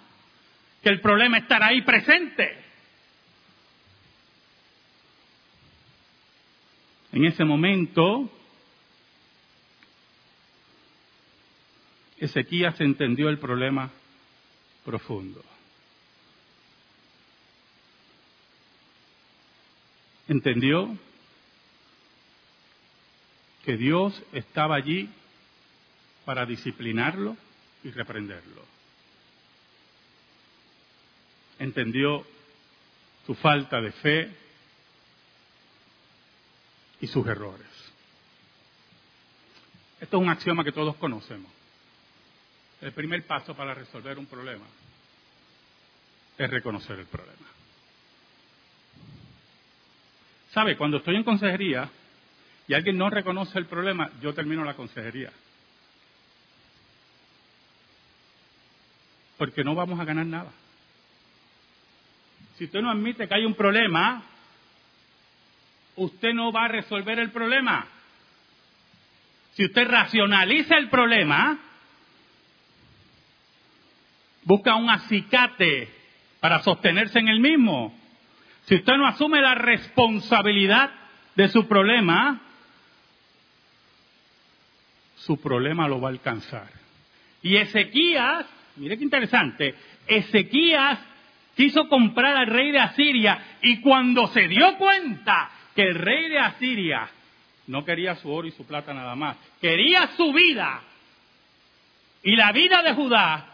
que 0.81 0.89
el 0.89 0.99
problema 0.99 1.37
estará 1.37 1.67
ahí 1.67 1.83
presente. 1.83 2.57
En 7.11 7.25
ese 7.25 7.43
momento, 7.43 8.29
Ezequías 12.17 12.79
entendió 12.79 13.29
el 13.29 13.39
problema 13.39 13.91
profundo. 14.85 15.43
Entendió 20.27 20.97
que 23.65 23.75
Dios 23.75 24.23
estaba 24.31 24.75
allí 24.75 25.09
para 26.23 26.45
disciplinarlo 26.45 27.35
y 27.83 27.89
reprenderlo. 27.91 28.63
Entendió 31.59 32.25
su 33.25 33.35
falta 33.35 33.81
de 33.81 33.91
fe, 33.91 34.31
y 37.01 37.07
sus 37.07 37.25
errores. 37.27 37.67
Esto 39.99 40.17
es 40.17 40.23
un 40.23 40.29
axioma 40.29 40.63
que 40.63 40.71
todos 40.71 40.95
conocemos. 40.95 41.51
El 42.79 42.93
primer 42.93 43.25
paso 43.25 43.55
para 43.55 43.73
resolver 43.73 44.17
un 44.17 44.25
problema 44.25 44.65
es 46.37 46.49
reconocer 46.49 46.99
el 46.99 47.05
problema. 47.05 47.47
¿Sabe? 50.51 50.75
Cuando 50.77 50.97
estoy 50.97 51.15
en 51.15 51.23
consejería 51.23 51.89
y 52.67 52.73
alguien 52.73 52.97
no 52.97 53.09
reconoce 53.09 53.57
el 53.57 53.65
problema, 53.65 54.09
yo 54.21 54.33
termino 54.33 54.63
la 54.63 54.75
consejería. 54.75 55.31
Porque 59.37 59.63
no 59.63 59.75
vamos 59.75 59.99
a 59.99 60.05
ganar 60.05 60.25
nada. 60.25 60.51
Si 62.57 62.65
usted 62.65 62.81
no 62.81 62.91
admite 62.91 63.27
que 63.27 63.33
hay 63.33 63.45
un 63.45 63.55
problema, 63.55 64.23
usted 66.03 66.33
no 66.33 66.51
va 66.51 66.65
a 66.65 66.67
resolver 66.67 67.19
el 67.19 67.31
problema. 67.31 67.85
Si 69.53 69.65
usted 69.65 69.87
racionaliza 69.87 70.77
el 70.77 70.89
problema, 70.89 71.59
busca 74.43 74.75
un 74.75 74.89
acicate 74.89 75.89
para 76.39 76.61
sostenerse 76.61 77.19
en 77.19 77.27
el 77.27 77.39
mismo. 77.39 77.93
Si 78.65 78.75
usted 78.75 78.93
no 78.93 79.07
asume 79.07 79.41
la 79.41 79.55
responsabilidad 79.55 80.91
de 81.35 81.47
su 81.49 81.67
problema, 81.67 82.41
su 85.17 85.39
problema 85.39 85.87
lo 85.87 86.01
va 86.01 86.09
a 86.09 86.11
alcanzar. 86.11 86.69
Y 87.43 87.57
Ezequías, 87.57 88.45
mire 88.77 88.97
qué 88.97 89.03
interesante, 89.03 89.75
Ezequías 90.07 90.99
quiso 91.55 91.87
comprar 91.89 92.37
al 92.37 92.47
rey 92.47 92.71
de 92.71 92.79
Asiria 92.79 93.57
y 93.61 93.81
cuando 93.81 94.27
se 94.27 94.47
dio 94.47 94.77
cuenta 94.77 95.49
que 95.75 95.83
el 95.83 95.95
rey 95.95 96.29
de 96.29 96.39
Asiria 96.39 97.09
no 97.67 97.85
quería 97.85 98.15
su 98.15 98.29
oro 98.29 98.47
y 98.47 98.51
su 98.51 98.65
plata 98.65 98.93
nada 98.93 99.15
más, 99.15 99.37
quería 99.59 100.09
su 100.15 100.33
vida 100.33 100.81
y 102.23 102.35
la 102.35 102.51
vida 102.51 102.83
de 102.83 102.93
Judá, 102.93 103.47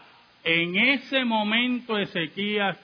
en 0.44 0.76
ese 0.76 1.24
momento 1.24 1.98
Ezequías 1.98 2.76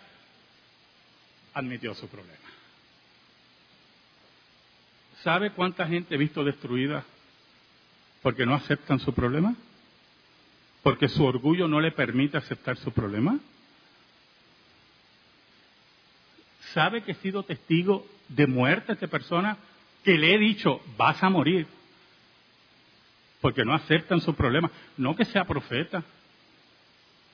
admitió 1.53 1.95
su 1.95 2.09
problema. 2.09 2.38
¿Sabe 5.23 5.50
cuánta 5.50 5.87
gente 5.87 6.14
he 6.14 6.19
visto 6.19 6.45
destruida 6.45 7.05
porque 8.23 8.47
no 8.47 8.55
aceptan 8.55 8.99
su 8.99 9.12
problema? 9.14 9.55
Porque 10.83 11.09
su 11.09 11.25
orgullo 11.25 11.69
no 11.69 11.81
le 11.81 11.93
permite 11.93 12.37
aceptar 12.37 12.76
su 12.76 12.93
problema. 12.93 13.38
¿Sabe 16.75 17.02
que 17.02 17.12
he 17.12 17.14
sido 17.14 17.45
testigo 17.45 18.04
de 18.28 18.49
muerte 18.49 18.88
de 18.88 18.93
esta 18.95 19.07
persona 19.07 19.57
que 20.02 20.19
le 20.19 20.35
he 20.35 20.38
dicho, 20.38 20.81
vas 20.97 21.23
a 21.23 21.31
morir? 21.31 21.69
Porque 23.40 23.64
no 23.64 23.73
aceptan 23.73 24.21
su 24.21 24.35
problema. 24.35 24.71
No 24.97 25.14
que 25.14 25.25
sea 25.25 25.45
profeta. 25.45 26.02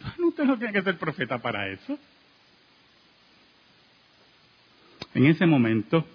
Usted 0.19 0.45
no 0.45 0.59
tiene 0.59 0.75
que 0.75 0.83
ser 0.83 0.99
profeta 0.99 1.39
para 1.39 1.69
eso. 1.69 1.99
En 5.15 5.25
ese 5.25 5.47
momento, 5.47 6.07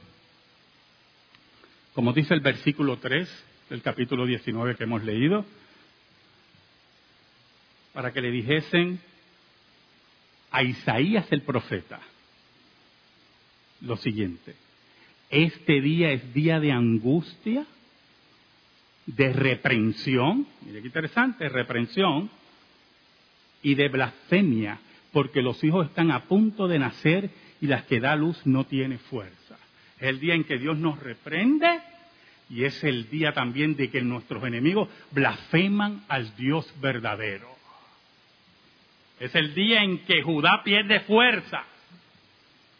como 1.95 2.13
dice 2.13 2.35
el 2.35 2.41
versículo 2.41 2.97
3 2.97 3.27
del 3.71 3.81
capítulo 3.81 4.27
19 4.27 4.75
que 4.75 4.83
hemos 4.83 5.03
leído, 5.03 5.45
para 7.91 8.13
que 8.13 8.21
le 8.21 8.29
dijesen 8.29 8.99
a 10.51 10.61
Isaías 10.61 11.25
el 11.31 11.41
profeta 11.41 11.99
lo 13.81 13.97
siguiente, 13.97 14.55
este 15.29 15.81
día 15.81 16.11
es 16.11 16.33
día 16.33 16.59
de 16.59 16.71
angustia, 16.71 17.65
de 19.05 19.33
reprensión, 19.33 20.47
mire 20.65 20.81
qué 20.81 20.87
interesante, 20.87 21.49
reprensión, 21.49 22.29
y 23.61 23.75
de 23.75 23.89
blasfemia, 23.89 24.79
porque 25.11 25.41
los 25.41 25.63
hijos 25.63 25.87
están 25.87 26.11
a 26.11 26.25
punto 26.25 26.67
de 26.67 26.79
nacer 26.79 27.31
y 27.61 27.67
las 27.67 27.83
que 27.85 27.99
da 27.99 28.15
luz 28.15 28.39
no 28.45 28.65
tiene 28.65 28.97
fuerza. 28.97 29.57
Es 29.97 30.09
el 30.09 30.19
día 30.19 30.35
en 30.35 30.43
que 30.43 30.57
Dios 30.57 30.77
nos 30.77 30.99
reprende 30.99 31.79
y 32.49 32.63
es 32.63 32.83
el 32.83 33.09
día 33.09 33.33
también 33.33 33.75
de 33.75 33.89
que 33.89 34.01
nuestros 34.01 34.43
enemigos 34.43 34.89
blasfeman 35.11 36.03
al 36.07 36.35
Dios 36.35 36.71
verdadero. 36.79 37.49
Es 39.19 39.33
el 39.33 39.55
día 39.55 39.81
en 39.81 39.99
que 40.05 40.21
Judá 40.21 40.61
pierde 40.63 40.99
fuerza. 41.01 41.63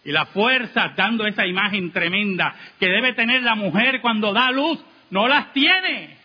Y 0.06 0.12
la 0.12 0.28
fuerza, 0.28 0.94
dando 0.96 1.26
esa 1.26 1.48
imagen 1.48 1.92
tremenda 1.92 2.56
que 2.80 2.88
debe 2.88 3.14
tener 3.14 3.42
la 3.42 3.56
mujer 3.56 4.02
cuando 4.02 4.32
da 4.32 4.52
luz, 4.52 4.80
no 5.10 5.28
las 5.28 5.52
tiene. 5.52 6.16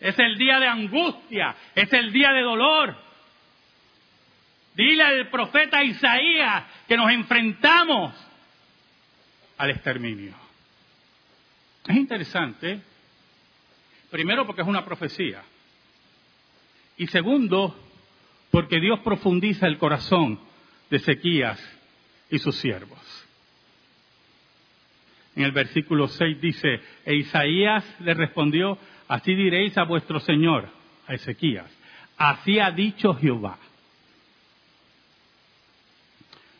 Es 0.00 0.18
el 0.18 0.38
día 0.38 0.58
de 0.58 0.66
angustia, 0.66 1.54
es 1.74 1.92
el 1.92 2.10
día 2.10 2.32
de 2.32 2.40
dolor. 2.40 2.96
Dile 4.74 5.02
al 5.02 5.28
profeta 5.28 5.84
Isaías 5.84 6.64
que 6.88 6.96
nos 6.96 7.10
enfrentamos 7.10 8.14
al 9.58 9.70
exterminio. 9.70 10.34
Es 11.86 11.96
interesante, 11.96 12.80
primero 14.10 14.46
porque 14.46 14.62
es 14.62 14.68
una 14.68 14.86
profecía, 14.86 15.42
y 16.96 17.06
segundo 17.08 17.78
porque 18.50 18.80
Dios 18.80 19.00
profundiza 19.00 19.66
el 19.66 19.76
corazón 19.76 20.40
de 20.88 20.96
Ezequías 20.96 21.73
y 22.34 22.38
sus 22.40 22.56
siervos. 22.56 22.98
En 25.36 25.44
el 25.44 25.52
versículo 25.52 26.08
6 26.08 26.40
dice, 26.40 26.80
e 27.04 27.14
Isaías 27.14 27.84
le 28.00 28.12
respondió, 28.14 28.76
así 29.06 29.34
diréis 29.34 29.78
a 29.78 29.84
vuestro 29.84 30.18
Señor, 30.18 30.68
a 31.06 31.14
Ezequías, 31.14 31.70
así 32.16 32.58
ha 32.58 32.72
dicho 32.72 33.14
Jehová. 33.14 33.58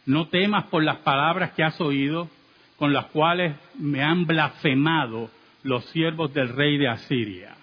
No 0.06 0.28
temas 0.28 0.66
por 0.66 0.84
las 0.84 0.98
palabras 0.98 1.52
que 1.54 1.64
has 1.64 1.80
oído, 1.80 2.30
con 2.76 2.92
las 2.92 3.06
cuales 3.06 3.56
me 3.76 4.02
han 4.02 4.26
blasfemado 4.26 5.30
los 5.64 5.84
siervos 5.86 6.32
del 6.32 6.50
rey 6.50 6.78
de 6.78 6.88
Asiria. 6.88 7.56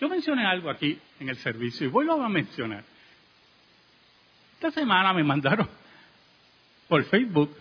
Yo 0.00 0.08
mencioné 0.08 0.46
algo 0.46 0.70
aquí 0.70 0.98
en 1.20 1.28
el 1.28 1.36
servicio 1.36 1.86
y 1.86 1.90
vuelvo 1.90 2.20
a 2.20 2.28
mencionar. 2.28 2.82
Esta 4.54 4.72
semana 4.72 5.12
me 5.12 5.22
mandaron 5.22 5.68
por 6.88 7.04
Facebook 7.04 7.54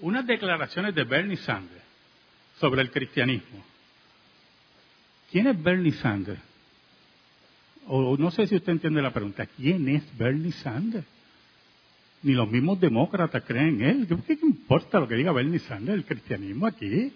unas 0.00 0.26
declaraciones 0.26 0.94
de 0.94 1.04
Bernie 1.04 1.36
Sanders 1.36 1.84
sobre 2.58 2.82
el 2.82 2.90
cristianismo. 2.90 3.64
¿Quién 5.30 5.46
es 5.46 5.62
Bernie 5.62 5.92
Sanders? 5.92 6.40
O 7.86 8.16
no 8.16 8.30
sé 8.30 8.46
si 8.46 8.56
usted 8.56 8.72
entiende 8.72 9.00
la 9.00 9.12
pregunta. 9.12 9.46
¿Quién 9.46 9.88
es 9.88 10.16
Bernie 10.16 10.52
Sanders? 10.52 11.06
Ni 12.22 12.32
los 12.32 12.50
mismos 12.50 12.78
demócratas 12.78 13.42
creen 13.44 13.82
en 13.82 14.08
él. 14.10 14.22
¿Qué 14.26 14.38
importa 14.42 15.00
lo 15.00 15.08
que 15.08 15.14
diga 15.14 15.32
Bernie 15.32 15.58
Sanders, 15.58 15.98
el 15.98 16.04
cristianismo 16.04 16.66
aquí? 16.66 17.12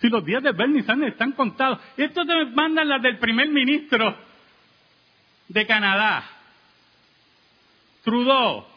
Si 0.00 0.08
los 0.08 0.24
días 0.24 0.42
de 0.42 0.52
Bernie 0.52 0.82
Sanders 0.82 1.12
están 1.12 1.32
contados. 1.32 1.78
Esto 1.96 2.24
te 2.24 2.46
mandan 2.46 2.88
las 2.88 3.02
del 3.02 3.18
primer 3.18 3.48
ministro 3.48 4.16
de 5.48 5.66
Canadá, 5.66 6.24
Trudeau, 8.02 8.71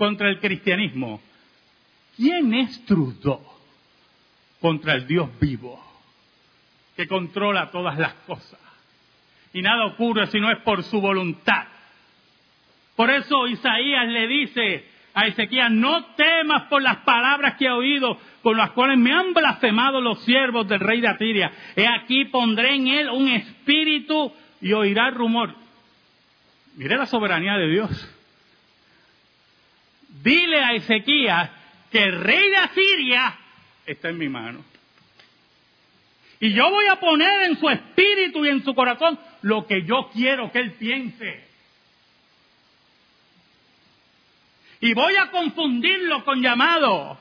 contra 0.00 0.30
el 0.30 0.40
cristianismo. 0.40 1.20
¿Quién 2.16 2.54
es 2.54 2.86
Trudeau 2.86 3.42
contra 4.58 4.94
el 4.94 5.06
Dios 5.06 5.28
vivo 5.38 5.78
que 6.96 7.06
controla 7.06 7.70
todas 7.70 7.98
las 7.98 8.14
cosas? 8.26 8.58
Y 9.52 9.60
nada 9.60 9.84
ocurre 9.84 10.26
si 10.28 10.40
no 10.40 10.50
es 10.50 10.56
por 10.60 10.84
su 10.84 11.02
voluntad. 11.02 11.66
Por 12.96 13.10
eso 13.10 13.46
Isaías 13.46 14.08
le 14.08 14.26
dice 14.26 14.86
a 15.12 15.26
Ezequiel, 15.26 15.78
no 15.78 16.14
temas 16.14 16.62
por 16.70 16.80
las 16.80 16.96
palabras 17.04 17.56
que 17.58 17.66
he 17.66 17.70
oído, 17.70 18.16
con 18.42 18.56
las 18.56 18.70
cuales 18.70 18.96
me 18.96 19.12
han 19.12 19.34
blasfemado 19.34 20.00
los 20.00 20.24
siervos 20.24 20.66
del 20.66 20.80
rey 20.80 21.02
de 21.02 21.08
Asiria. 21.08 21.52
He 21.76 21.86
aquí 21.86 22.24
pondré 22.24 22.74
en 22.74 22.88
él 22.88 23.10
un 23.10 23.28
espíritu 23.28 24.32
y 24.62 24.72
oirá 24.72 25.10
rumor. 25.10 25.54
Mire 26.76 26.96
la 26.96 27.04
soberanía 27.04 27.58
de 27.58 27.68
Dios. 27.68 28.16
Dile 30.22 30.62
a 30.62 30.74
Ezequiel 30.74 31.50
que 31.90 32.02
el 32.02 32.20
rey 32.20 32.50
de 32.50 32.56
Asiria 32.56 33.38
está 33.86 34.08
en 34.08 34.18
mi 34.18 34.28
mano. 34.28 34.64
Y 36.40 36.52
yo 36.52 36.70
voy 36.70 36.86
a 36.86 36.96
poner 36.96 37.42
en 37.42 37.58
su 37.58 37.68
espíritu 37.68 38.44
y 38.44 38.48
en 38.48 38.64
su 38.64 38.74
corazón 38.74 39.18
lo 39.42 39.66
que 39.66 39.84
yo 39.84 40.10
quiero 40.12 40.50
que 40.50 40.58
él 40.58 40.72
piense. 40.72 41.50
y 44.80 44.94
voy 44.94 45.14
a 45.16 45.30
confundirlo 45.30 46.24
con 46.24 46.42
llamado 46.42 47.18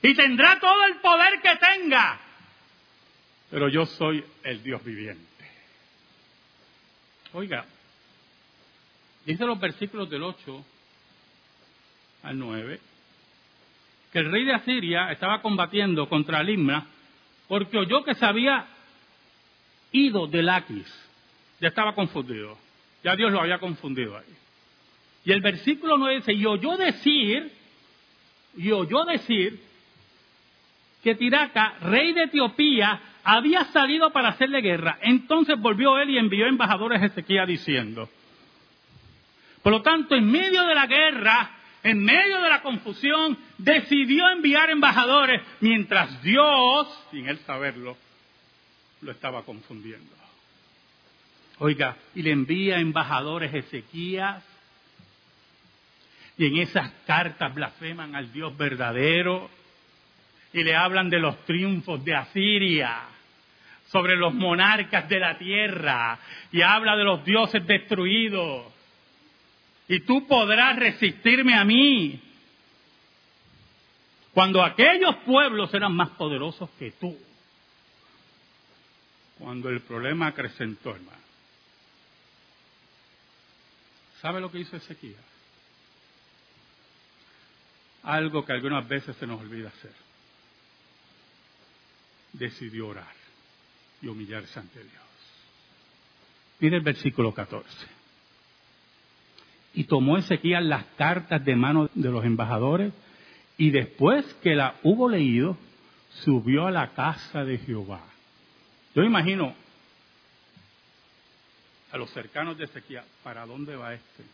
y 0.00 0.14
tendrá 0.14 0.60
todo 0.60 0.86
el 0.86 0.96
poder 0.96 1.40
que 1.40 1.56
tenga. 1.56 2.20
Pero 3.50 3.68
yo 3.68 3.84
soy 3.86 4.24
el 4.42 4.62
Dios 4.62 4.82
viviente. 4.84 5.24
Oiga, 7.32 7.66
dice 9.26 9.44
los 9.44 9.58
versículos 9.58 10.08
del 10.08 10.22
8 10.22 10.64
al 12.24 12.38
9 12.38 12.80
que 14.14 14.20
el 14.20 14.30
rey 14.30 14.44
de 14.44 14.54
Asiria 14.54 15.10
estaba 15.10 15.42
combatiendo 15.42 16.08
contra 16.08 16.40
Limna 16.40 16.86
porque 17.48 17.78
oyó 17.78 18.04
que 18.04 18.14
se 18.14 18.24
había 18.24 18.64
ido 19.90 20.28
de 20.28 20.40
Laquis. 20.40 20.86
Ya 21.60 21.68
estaba 21.68 21.96
confundido. 21.96 22.56
Ya 23.02 23.16
Dios 23.16 23.32
lo 23.32 23.40
había 23.40 23.58
confundido 23.58 24.16
ahí. 24.16 24.24
Y 25.24 25.32
el 25.32 25.40
versículo 25.40 25.98
9 25.98 26.16
dice, 26.16 26.32
y 26.32 26.46
oyó 26.46 26.76
decir, 26.76 27.50
y 28.56 28.70
oyó 28.70 29.04
decir 29.04 29.60
que 31.02 31.16
Tiraca, 31.16 31.78
rey 31.80 32.12
de 32.12 32.24
Etiopía, 32.24 33.00
había 33.24 33.64
salido 33.72 34.12
para 34.12 34.28
hacerle 34.28 34.60
guerra. 34.60 34.98
Entonces 35.02 35.58
volvió 35.58 35.98
él 35.98 36.10
y 36.10 36.18
envió 36.18 36.46
embajadores 36.46 37.02
a 37.02 37.06
Ezequiel 37.06 37.48
diciendo, 37.48 38.08
por 39.60 39.72
lo 39.72 39.82
tanto, 39.82 40.14
en 40.14 40.30
medio 40.30 40.62
de 40.66 40.74
la 40.74 40.86
guerra, 40.86 41.50
en 41.84 42.02
medio 42.02 42.40
de 42.40 42.48
la 42.48 42.62
confusión, 42.62 43.38
decidió 43.58 44.28
enviar 44.30 44.70
embajadores 44.70 45.42
mientras 45.60 46.22
Dios, 46.22 46.88
sin 47.10 47.28
él 47.28 47.38
saberlo, 47.46 47.96
lo 49.02 49.12
estaba 49.12 49.42
confundiendo. 49.44 50.10
Oiga, 51.58 51.96
y 52.14 52.22
le 52.22 52.32
envía 52.32 52.78
embajadores 52.78 53.54
Ezequías. 53.54 54.42
Y 56.36 56.46
en 56.46 56.56
esas 56.56 56.90
cartas 57.06 57.54
blasfeman 57.54 58.16
al 58.16 58.32
Dios 58.32 58.56
verdadero. 58.56 59.50
Y 60.52 60.64
le 60.64 60.74
hablan 60.74 61.10
de 61.10 61.20
los 61.20 61.44
triunfos 61.44 62.04
de 62.04 62.14
Asiria 62.14 63.02
sobre 63.88 64.16
los 64.16 64.34
monarcas 64.34 65.08
de 65.08 65.20
la 65.20 65.38
tierra. 65.38 66.18
Y 66.50 66.62
habla 66.62 66.96
de 66.96 67.04
los 67.04 67.24
dioses 67.24 67.64
destruidos. 67.66 68.73
Y 69.88 70.00
tú 70.00 70.26
podrás 70.26 70.76
resistirme 70.76 71.54
a 71.54 71.64
mí. 71.64 72.20
Cuando 74.32 74.62
aquellos 74.62 75.16
pueblos 75.26 75.72
eran 75.74 75.94
más 75.94 76.10
poderosos 76.10 76.70
que 76.78 76.92
tú. 76.92 77.16
Cuando 79.38 79.68
el 79.68 79.80
problema 79.80 80.28
acrecentó, 80.28 80.90
hermano. 80.90 81.22
¿Sabe 84.20 84.40
lo 84.40 84.50
que 84.50 84.60
hizo 84.60 84.76
Ezequiel? 84.76 85.16
Algo 88.04 88.44
que 88.44 88.52
algunas 88.52 88.86
veces 88.88 89.16
se 89.16 89.26
nos 89.26 89.40
olvida 89.40 89.68
hacer. 89.68 89.92
Decidió 92.32 92.88
orar 92.88 93.14
y 94.00 94.08
humillarse 94.08 94.58
ante 94.58 94.82
Dios. 94.82 95.04
Mire 96.58 96.76
el 96.76 96.82
versículo 96.82 97.32
14. 97.32 97.93
Y 99.74 99.84
tomó 99.84 100.16
Ezequiel 100.16 100.68
las 100.68 100.84
cartas 100.96 101.44
de 101.44 101.56
mano 101.56 101.90
de 101.94 102.10
los 102.10 102.24
embajadores 102.24 102.92
y 103.56 103.70
después 103.70 104.24
que 104.42 104.54
la 104.54 104.76
hubo 104.82 105.08
leído, 105.08 105.56
subió 106.22 106.66
a 106.66 106.70
la 106.70 106.92
casa 106.92 107.44
de 107.44 107.58
Jehová. 107.58 108.04
Yo 108.94 109.02
imagino 109.02 109.54
a 111.90 111.96
los 111.96 112.10
cercanos 112.10 112.56
de 112.58 112.64
Ezequiel, 112.64 113.04
¿para 113.22 113.46
dónde 113.46 113.76
va 113.76 113.94
este? 113.94 114.24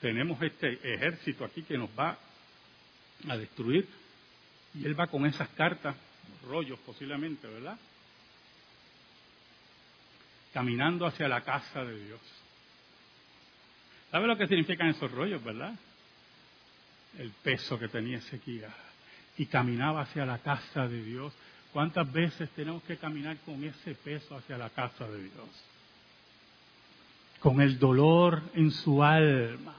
Tenemos 0.00 0.40
este 0.42 0.94
ejército 0.94 1.44
aquí 1.44 1.62
que 1.62 1.76
nos 1.76 1.90
va 1.98 2.16
a 3.28 3.36
destruir 3.36 3.88
y 4.74 4.84
él 4.84 4.98
va 4.98 5.06
con 5.08 5.26
esas 5.26 5.48
cartas, 5.50 5.96
rollos 6.46 6.78
posiblemente, 6.80 7.48
¿verdad? 7.48 7.78
Caminando 10.52 11.06
hacia 11.06 11.28
la 11.28 11.40
casa 11.42 11.84
de 11.84 12.04
Dios. 12.04 12.20
¿Sabe 14.10 14.26
lo 14.26 14.36
que 14.36 14.46
significan 14.46 14.88
esos 14.88 15.10
rollos, 15.10 15.42
verdad? 15.44 15.74
El 17.18 17.30
peso 17.42 17.78
que 17.78 17.88
tenía 17.88 18.18
Ezequiel 18.18 18.70
y 19.36 19.46
caminaba 19.46 20.02
hacia 20.02 20.24
la 20.24 20.38
casa 20.38 20.88
de 20.88 21.02
Dios 21.02 21.32
¿Cuántas 21.72 22.10
veces 22.10 22.50
tenemos 22.50 22.82
que 22.84 22.96
caminar 22.96 23.36
con 23.44 23.62
ese 23.62 23.94
peso 23.94 24.36
hacia 24.36 24.56
la 24.56 24.70
casa 24.70 25.06
de 25.06 25.22
Dios? 25.22 25.64
Con 27.40 27.60
el 27.60 27.78
dolor 27.78 28.42
en 28.54 28.70
su 28.70 29.02
alma 29.02 29.74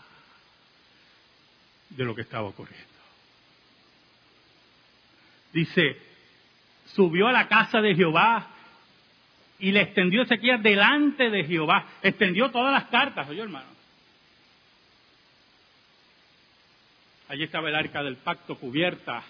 de 1.89 2.05
lo 2.05 2.15
que 2.15 2.21
estaba 2.21 2.47
ocurriendo. 2.47 2.87
Dice, 5.51 5.97
subió 6.85 7.27
a 7.27 7.31
la 7.31 7.47
casa 7.47 7.81
de 7.81 7.95
Jehová 7.95 8.47
y 9.57 9.71
le 9.71 9.81
extendió 9.81 10.21
Ezequiel 10.21 10.61
delante 10.61 11.29
de 11.31 11.43
Jehová. 11.43 11.85
Extendió 12.03 12.51
todas 12.51 12.71
las 12.71 12.85
cartas, 12.89 13.27
oye 13.27 13.41
hermano. 13.41 13.78
Allí 17.29 17.43
estaba 17.43 17.69
el 17.69 17.75
arca 17.75 18.03
del 18.03 18.17
pacto 18.17 18.57
cubierta 18.57 19.23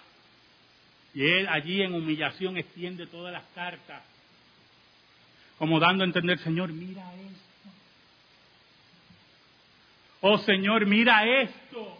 y 1.14 1.26
él 1.26 1.48
allí 1.48 1.82
en 1.82 1.94
humillación 1.94 2.56
extiende 2.56 3.06
todas 3.06 3.32
las 3.32 3.44
cartas, 3.54 4.02
como 5.58 5.78
dando 5.78 6.04
a 6.04 6.06
entender, 6.06 6.38
Señor, 6.38 6.72
mira 6.72 7.02
esto. 7.14 7.68
Oh 10.22 10.38
Señor, 10.38 10.86
mira 10.86 11.26
esto. 11.42 11.98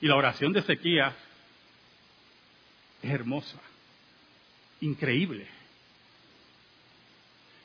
Y 0.00 0.06
la 0.06 0.16
oración 0.16 0.52
de 0.52 0.60
Ezequías 0.60 1.14
es 3.02 3.10
hermosa, 3.10 3.60
increíble. 4.80 5.46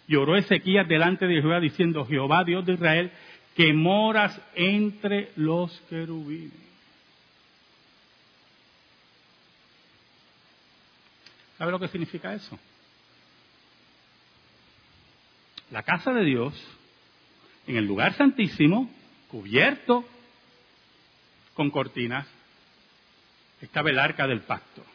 Y 0.09 0.15
oró 0.15 0.35
Ezequías 0.35 0.87
delante 0.87 1.25
de 1.25 1.41
Jehová 1.41 1.59
diciendo, 1.59 2.05
Jehová 2.05 2.43
Dios 2.43 2.65
de 2.65 2.73
Israel, 2.73 3.11
que 3.55 3.71
moras 3.71 4.39
entre 4.55 5.31
los 5.35 5.71
querubines. 5.89 6.66
¿Sabe 11.57 11.71
lo 11.71 11.79
que 11.79 11.87
significa 11.87 12.33
eso? 12.33 12.57
La 15.71 15.83
casa 15.83 16.13
de 16.13 16.23
Dios, 16.23 16.53
en 17.65 17.77
el 17.77 17.85
lugar 17.85 18.15
santísimo, 18.15 18.89
cubierto 19.27 20.05
con 21.53 21.71
cortinas, 21.71 22.27
estaba 23.61 23.89
el 23.89 23.99
arca 23.99 24.27
del 24.27 24.41
pacto. 24.41 24.85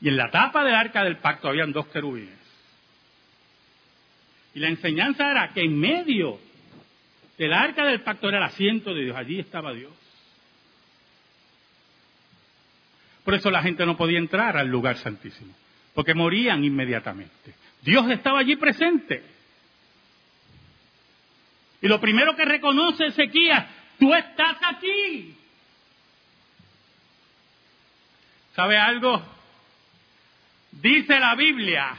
Y 0.00 0.08
en 0.08 0.16
la 0.16 0.30
tapa 0.30 0.64
del 0.64 0.74
arca 0.74 1.04
del 1.04 1.18
pacto 1.18 1.48
habían 1.48 1.72
dos 1.72 1.86
querubines. 1.86 2.38
Y 4.54 4.58
la 4.58 4.68
enseñanza 4.68 5.30
era 5.30 5.52
que 5.52 5.60
en 5.60 5.78
medio 5.78 6.38
del 7.38 7.52
arca 7.52 7.84
del 7.84 8.02
pacto 8.02 8.28
era 8.28 8.38
el 8.38 8.44
asiento 8.44 8.92
de 8.92 9.04
Dios, 9.04 9.16
allí 9.16 9.38
estaba 9.38 9.72
Dios. 9.72 9.92
Por 13.26 13.34
eso 13.34 13.50
la 13.50 13.60
gente 13.60 13.84
no 13.84 13.96
podía 13.96 14.20
entrar 14.20 14.56
al 14.56 14.68
lugar 14.68 14.98
santísimo, 14.98 15.52
porque 15.94 16.14
morían 16.14 16.62
inmediatamente. 16.62 17.56
Dios 17.82 18.08
estaba 18.08 18.38
allí 18.38 18.54
presente. 18.54 19.20
Y 21.82 21.88
lo 21.88 22.00
primero 22.00 22.36
que 22.36 22.44
reconoce 22.44 23.06
Ezequiel, 23.06 23.66
tú 23.98 24.14
estás 24.14 24.58
aquí. 24.62 25.36
¿Sabe 28.54 28.78
algo? 28.78 29.20
Dice 30.70 31.18
la 31.18 31.34
Biblia 31.34 31.96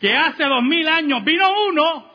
que 0.00 0.16
hace 0.16 0.42
dos 0.46 0.64
mil 0.64 0.88
años 0.88 1.24
vino 1.24 1.48
uno 1.68 2.10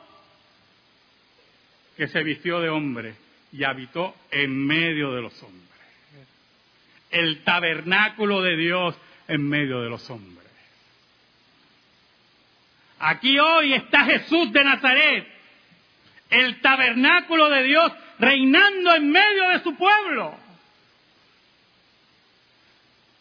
que 1.96 2.10
se 2.10 2.22
vistió 2.24 2.60
de 2.60 2.68
hombre 2.68 3.16
y 3.54 3.64
habitó 3.64 4.14
en 4.30 4.68
medio 4.68 5.14
de 5.14 5.22
los 5.22 5.42
hombres 5.42 5.69
el 7.10 7.44
tabernáculo 7.44 8.42
de 8.42 8.56
Dios 8.56 8.96
en 9.28 9.48
medio 9.48 9.82
de 9.82 9.90
los 9.90 10.10
hombres. 10.10 10.40
Aquí 13.00 13.40
hoy 13.40 13.74
está 13.74 14.04
Jesús 14.06 14.52
de 14.52 14.64
Nazaret, 14.64 15.28
el 16.30 16.60
tabernáculo 16.62 17.50
de 17.50 17.64
Dios 17.64 17.92
reinando 18.20 18.96
en 18.96 19.10
medio 19.10 19.50
de 19.50 19.60
su 19.60 19.76
pueblo. 19.76 20.38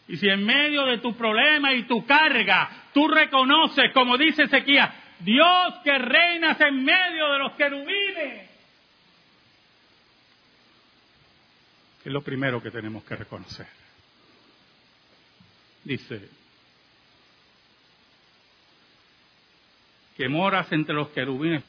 Y 0.09 0.17
si 0.17 0.27
en 0.27 0.43
medio 0.43 0.85
de 0.85 0.97
tu 0.97 1.15
problema 1.15 1.73
y 1.73 1.83
tu 1.83 2.05
carga 2.05 2.69
tú 2.93 3.07
reconoces, 3.07 3.91
como 3.93 4.17
dice 4.17 4.43
Ezequiel, 4.43 4.89
Dios 5.19 5.75
que 5.83 5.97
reinas 5.97 6.59
en 6.61 6.83
medio 6.83 7.31
de 7.31 7.37
los 7.39 7.53
querubines, 7.53 8.49
es 12.03 12.11
lo 12.11 12.21
primero 12.21 12.61
que 12.61 12.71
tenemos 12.71 13.03
que 13.03 13.15
reconocer. 13.15 13.78
Dice, 15.89 16.21
que 20.15 20.29
moras 20.29 20.71
entre 20.71 20.93
los 20.93 21.07
querubines. 21.07 21.63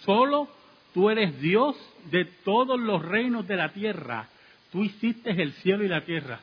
Solo 0.00 0.46
tú 0.92 1.08
eres 1.08 1.40
Dios 1.40 1.74
de 2.10 2.26
todos 2.26 2.78
los 2.78 3.02
reinos 3.02 3.48
de 3.48 3.56
la 3.56 3.70
tierra. 3.70 4.28
Tú 4.70 4.84
hiciste 4.84 5.30
el 5.30 5.54
cielo 5.54 5.84
y 5.84 5.88
la 5.88 6.02
tierra. 6.02 6.40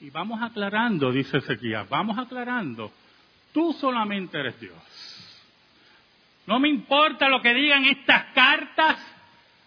Y 0.00 0.08
vamos 0.08 0.40
aclarando, 0.40 1.12
dice 1.12 1.36
Ezequiel, 1.36 1.84
vamos 1.90 2.16
aclarando. 2.16 2.90
Tú 3.52 3.74
solamente 3.74 4.40
eres 4.40 4.58
Dios. 4.58 4.74
No 6.46 6.58
me 6.58 6.70
importa 6.70 7.28
lo 7.28 7.42
que 7.42 7.52
digan 7.52 7.84
estas 7.84 8.32
cartas, 8.32 8.96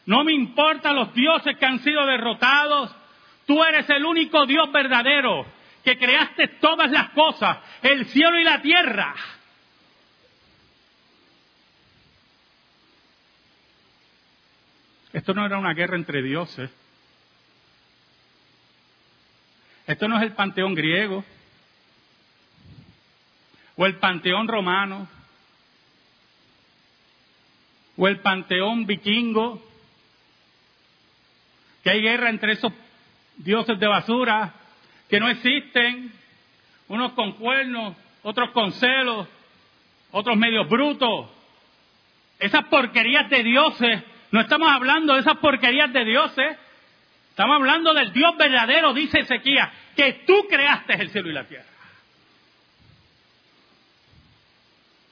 no 0.08 0.24
me 0.24 0.34
importa 0.34 0.94
los 0.94 1.14
dioses 1.14 1.58
que 1.60 1.66
han 1.68 1.84
sido 1.84 2.08
derrotados. 2.08 2.90
Tú 3.46 3.64
eres 3.64 3.88
el 3.92 4.04
único 4.04 4.48
Dios 4.48 4.72
verdadero 4.72 5.46
que 5.86 6.00
creaste 6.00 6.48
todas 6.60 6.90
las 6.90 7.12
cosas, 7.12 7.60
el 7.84 8.08
cielo 8.08 8.40
y 8.40 8.44
la 8.44 8.60
tierra. 8.60 9.16
Esto 15.14 15.36
no 15.36 15.46
era 15.46 15.60
una 15.60 15.76
guerra 15.76 15.96
entre 15.96 16.24
dioses. 16.24 16.72
Esto 19.86 20.08
no 20.08 20.18
es 20.18 20.24
el 20.24 20.34
panteón 20.34 20.74
griego 20.74 21.24
o 23.76 23.86
el 23.86 23.98
panteón 24.00 24.48
romano 24.48 25.08
o 27.96 28.08
el 28.08 28.22
panteón 28.22 28.88
vikingo, 28.88 29.64
que 31.84 31.92
hay 31.92 32.02
guerra 32.02 32.32
entre 32.32 32.54
esos 32.54 32.74
dioses 33.38 33.80
de 33.80 33.88
basura 33.88 34.65
que 35.10 35.20
no 35.20 35.30
existen, 35.30 36.12
unos 36.88 37.14
con 37.14 37.34
cuernos, 37.34 37.96
otros 38.24 38.52
con 38.52 38.72
celos, 38.74 39.28
otros 40.12 40.38
medios 40.38 40.68
brutos. 40.68 41.30
Esas 42.40 42.66
porquerías 42.66 43.30
de 43.30 43.44
dioses, 43.44 44.04
no 44.32 44.42
estamos 44.42 44.72
hablando 44.72 45.14
de 45.14 45.22
esas 45.22 45.38
porquerías 45.38 45.92
de 45.94 46.06
dioses, 46.06 46.58
estamos 47.30 47.56
hablando 47.56 47.94
del 47.94 48.12
Dios 48.12 48.36
verdadero, 48.38 48.94
dice 48.94 49.20
Ezequiel, 49.20 49.68
que 49.96 50.24
tú 50.26 50.48
creaste 50.50 50.94
el 50.94 51.10
cielo 51.10 51.30
y 51.30 51.34
la 51.34 51.46
tierra. 51.46 51.66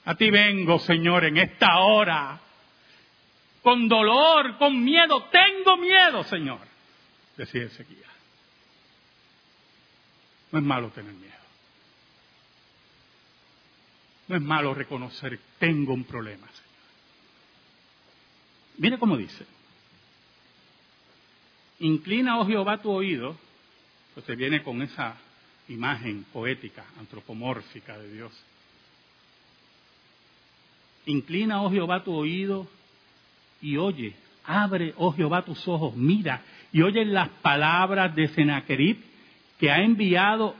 A 0.05 0.15
ti 0.15 0.29
vengo, 0.29 0.79
Señor, 0.79 1.23
en 1.23 1.37
esta 1.37 1.79
hora, 1.79 2.39
con 3.61 3.87
dolor, 3.87 4.57
con 4.57 4.83
miedo, 4.83 5.23
tengo 5.31 5.77
miedo, 5.77 6.23
Señor, 6.25 6.59
decía 7.37 7.63
Ezequiel. 7.63 8.12
No 10.53 10.59
es 10.59 10.65
malo 10.65 10.89
tener 10.91 11.13
miedo. 11.13 11.33
No 14.27 14.35
es 14.35 14.41
malo 14.41 14.75
reconocer, 14.75 15.39
tengo 15.57 15.95
un 15.95 16.03
problema, 16.03 16.45
Señor. 16.45 16.63
Mire 18.77 18.99
cómo 18.99 19.17
dice. 19.17 19.47
Inclina, 21.79 22.39
oh 22.39 22.45
Jehová, 22.45 22.77
tu 22.77 22.91
oído. 22.91 23.35
Pues 24.13 24.27
se 24.27 24.35
viene 24.35 24.61
con 24.61 24.83
esa 24.83 25.17
imagen 25.69 26.23
poética, 26.31 26.85
antropomórfica 26.99 27.97
de 27.97 28.13
Dios. 28.13 28.31
Inclina, 31.07 31.63
oh 31.63 31.71
Jehová, 31.71 32.03
tu 32.03 32.13
oído 32.13 32.67
y 33.59 33.77
oye. 33.77 34.15
Abre, 34.45 34.93
oh 34.97 35.11
Jehová, 35.13 35.43
tus 35.43 35.67
ojos, 35.67 35.95
mira 35.95 36.43
y 36.71 36.83
oye 36.83 37.05
las 37.05 37.29
palabras 37.29 38.13
de 38.15 38.27
Senaquerib 38.27 39.12
que 39.63 39.71
ha 39.71 39.81
enviado 39.81 40.53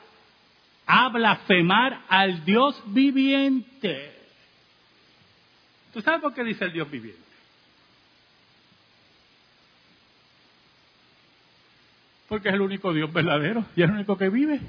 a 0.85 1.09
blasfemar 1.09 2.05
al 2.07 2.45
Dios 2.45 2.81
viviente. 2.85 4.17
¿Tú 5.91 5.99
sabes 5.99 6.21
por 6.21 6.33
qué 6.33 6.41
dice 6.41 6.63
el 6.63 6.71
Dios 6.71 6.89
viviente? 6.89 7.19
Porque 12.29 12.47
es 12.47 12.53
el 12.53 12.61
único 12.61 12.93
Dios 12.93 13.11
verdadero 13.11 13.65
y 13.75 13.83
es 13.83 13.89
el 13.89 13.95
único 13.95 14.17
que 14.17 14.29
vive. 14.29 14.61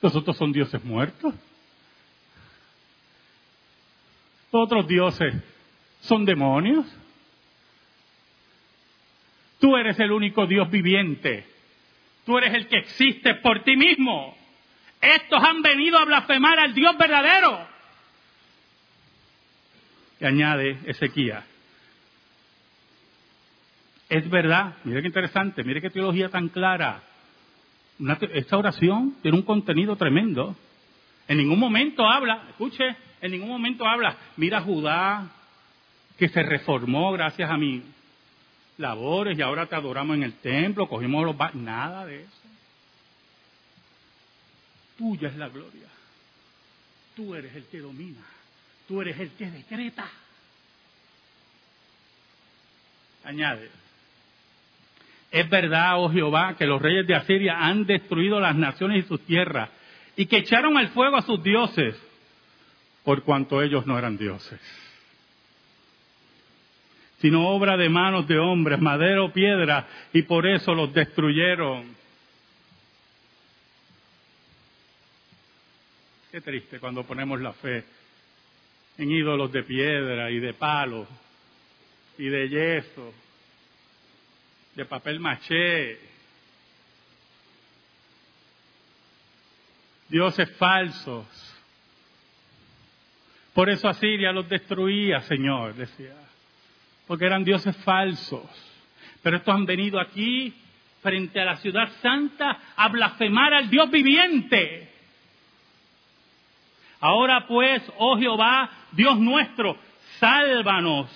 Los 0.00 0.16
otros 0.16 0.34
son 0.38 0.50
dioses 0.50 0.82
muertos. 0.82 1.34
Los 4.50 4.62
otros 4.64 4.88
dioses 4.88 5.34
son 6.00 6.24
demonios. 6.24 6.86
Tú 9.60 9.76
eres 9.76 10.00
el 10.00 10.10
único 10.10 10.46
Dios 10.46 10.70
viviente. 10.70 11.51
Tú 12.24 12.38
eres 12.38 12.54
el 12.54 12.68
que 12.68 12.78
existe 12.78 13.34
por 13.36 13.62
ti 13.64 13.76
mismo. 13.76 14.36
Estos 15.00 15.42
han 15.42 15.62
venido 15.62 15.98
a 15.98 16.04
blasfemar 16.04 16.58
al 16.58 16.74
Dios 16.74 16.96
verdadero. 16.96 17.66
Y 20.20 20.24
añade 20.24 20.78
Ezequiel. 20.86 21.40
Es 24.08 24.28
verdad, 24.28 24.74
mire 24.84 25.00
qué 25.00 25.06
interesante, 25.08 25.64
mire 25.64 25.80
qué 25.80 25.90
teología 25.90 26.28
tan 26.28 26.48
clara. 26.48 27.02
esta 28.34 28.58
oración 28.58 29.16
tiene 29.22 29.38
un 29.38 29.42
contenido 29.42 29.96
tremendo. 29.96 30.54
En 31.26 31.38
ningún 31.38 31.58
momento 31.58 32.06
habla, 32.06 32.44
escuche, 32.50 32.84
en 33.20 33.32
ningún 33.32 33.48
momento 33.48 33.86
habla, 33.86 34.16
mira 34.36 34.60
Judá, 34.60 35.30
que 36.18 36.28
se 36.28 36.42
reformó 36.42 37.10
gracias 37.12 37.50
a 37.50 37.56
mis 37.56 37.82
labores 38.78 39.38
y 39.38 39.42
ahora 39.42 39.66
te 39.66 39.76
adoramos 39.76 40.16
en 40.16 40.22
el 40.22 40.34
templo, 40.34 40.88
cogimos 40.88 41.24
los... 41.24 41.54
Nada 41.54 42.06
de 42.06 42.22
eso. 42.22 42.42
Tuya 44.98 45.28
es 45.28 45.36
la 45.36 45.48
gloria. 45.48 45.88
Tú 47.16 47.34
eres 47.34 47.54
el 47.54 47.66
que 47.66 47.78
domina. 47.78 48.20
Tú 48.88 49.00
eres 49.00 49.18
el 49.18 49.30
que 49.32 49.50
decreta. 49.50 50.08
Añade. 53.24 53.70
Es 55.30 55.48
verdad, 55.48 55.98
oh 55.98 56.10
Jehová, 56.10 56.56
que 56.58 56.66
los 56.66 56.80
reyes 56.80 57.06
de 57.06 57.14
Asiria 57.14 57.58
han 57.58 57.86
destruido 57.86 58.38
las 58.38 58.54
naciones 58.54 59.04
y 59.04 59.08
sus 59.08 59.20
tierras 59.24 59.70
y 60.14 60.26
que 60.26 60.38
echaron 60.38 60.76
al 60.76 60.88
fuego 60.88 61.16
a 61.16 61.22
sus 61.22 61.42
dioses 61.42 61.96
por 63.02 63.22
cuanto 63.22 63.62
ellos 63.62 63.86
no 63.86 63.98
eran 63.98 64.16
dioses, 64.16 64.60
sino 67.22 67.46
obra 67.46 67.76
de 67.76 67.88
manos 67.88 68.26
de 68.26 68.36
hombres, 68.36 68.80
madera 68.80 69.22
o 69.22 69.32
piedra, 69.32 69.86
y 70.12 70.22
por 70.22 70.44
eso 70.44 70.74
los 70.74 70.92
destruyeron. 70.92 71.94
Qué 76.32 76.40
triste 76.40 76.80
cuando 76.80 77.04
ponemos 77.04 77.40
la 77.40 77.52
fe 77.52 77.84
en 78.98 79.08
ídolos 79.08 79.52
de 79.52 79.62
piedra 79.62 80.32
y 80.32 80.40
de 80.40 80.52
palo 80.54 81.06
y 82.18 82.24
de 82.24 82.48
yeso, 82.48 83.14
de 84.74 84.84
papel 84.84 85.20
maché, 85.20 86.00
dioses 90.08 90.50
falsos. 90.56 91.26
Por 93.54 93.70
eso 93.70 93.86
Asiria 93.86 94.32
los 94.32 94.48
destruía, 94.48 95.20
Señor, 95.20 95.74
decía, 95.74 96.16
porque 97.06 97.26
eran 97.26 97.44
dioses 97.44 97.76
falsos. 97.78 98.42
Pero 99.22 99.36
estos 99.36 99.54
han 99.54 99.66
venido 99.66 100.00
aquí 100.00 100.54
frente 101.00 101.40
a 101.40 101.44
la 101.44 101.56
ciudad 101.56 101.90
santa 102.00 102.58
a 102.76 102.88
blasfemar 102.88 103.54
al 103.54 103.68
Dios 103.68 103.90
viviente. 103.90 104.88
Ahora 107.00 107.46
pues, 107.48 107.82
oh 107.98 108.16
Jehová, 108.16 108.70
Dios 108.92 109.18
nuestro, 109.18 109.76
sálvanos, 110.20 111.10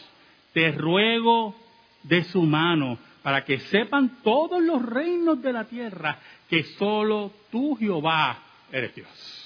te 0.52 0.72
ruego 0.72 1.54
de 2.02 2.24
su 2.24 2.42
mano, 2.42 2.98
para 3.22 3.44
que 3.44 3.58
sepan 3.58 4.22
todos 4.22 4.62
los 4.62 4.84
reinos 4.84 5.40
de 5.42 5.52
la 5.52 5.64
tierra 5.64 6.18
que 6.48 6.62
solo 6.62 7.32
tú, 7.50 7.76
Jehová, 7.76 8.38
eres 8.72 8.94
Dios. 8.94 9.45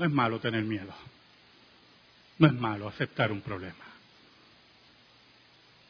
No 0.00 0.06
es 0.06 0.12
malo 0.12 0.38
tener 0.38 0.64
miedo. 0.64 0.94
No 2.38 2.46
es 2.46 2.54
malo 2.54 2.88
aceptar 2.88 3.30
un 3.30 3.42
problema. 3.42 3.84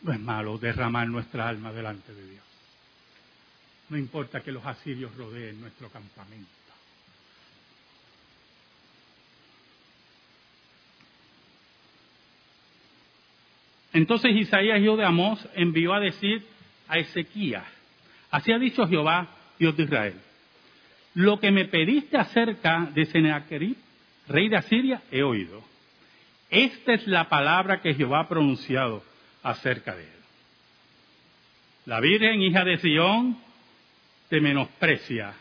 No 0.02 0.12
es 0.12 0.18
malo 0.18 0.58
derramar 0.58 1.06
nuestra 1.06 1.48
alma 1.48 1.72
delante 1.72 2.12
de 2.12 2.28
Dios. 2.28 2.44
No 3.88 3.96
importa 3.96 4.40
que 4.40 4.50
los 4.50 4.66
asirios 4.66 5.14
rodeen 5.14 5.60
nuestro 5.60 5.88
campamento. 5.90 6.50
Entonces 13.92 14.32
Isaías, 14.34 14.80
hijo 14.80 14.96
de 14.96 15.04
Amós, 15.04 15.48
envió 15.54 15.94
a 15.94 16.00
decir 16.00 16.44
a 16.88 16.98
Ezequías, 16.98 17.64
así 18.32 18.50
ha 18.50 18.58
dicho 18.58 18.88
Jehová, 18.88 19.28
Dios 19.56 19.76
de 19.76 19.84
Israel, 19.84 20.20
lo 21.14 21.38
que 21.38 21.52
me 21.52 21.66
pediste 21.66 22.16
acerca 22.16 22.90
de 22.92 23.06
Sennacherib, 23.06 23.76
rey 24.30 24.48
de 24.48 24.56
Asiria, 24.56 25.02
he 25.10 25.22
oído. 25.22 25.62
Esta 26.48 26.94
es 26.94 27.06
la 27.06 27.28
palabra 27.28 27.80
que 27.80 27.94
Jehová 27.94 28.20
ha 28.20 28.28
pronunciado 28.28 29.02
acerca 29.42 29.94
de 29.94 30.04
él. 30.04 30.20
La 31.86 32.00
Virgen, 32.00 32.42
hija 32.42 32.64
de 32.64 32.78
Sión, 32.78 33.38
te 34.28 34.40
menosprecia, 34.40 35.34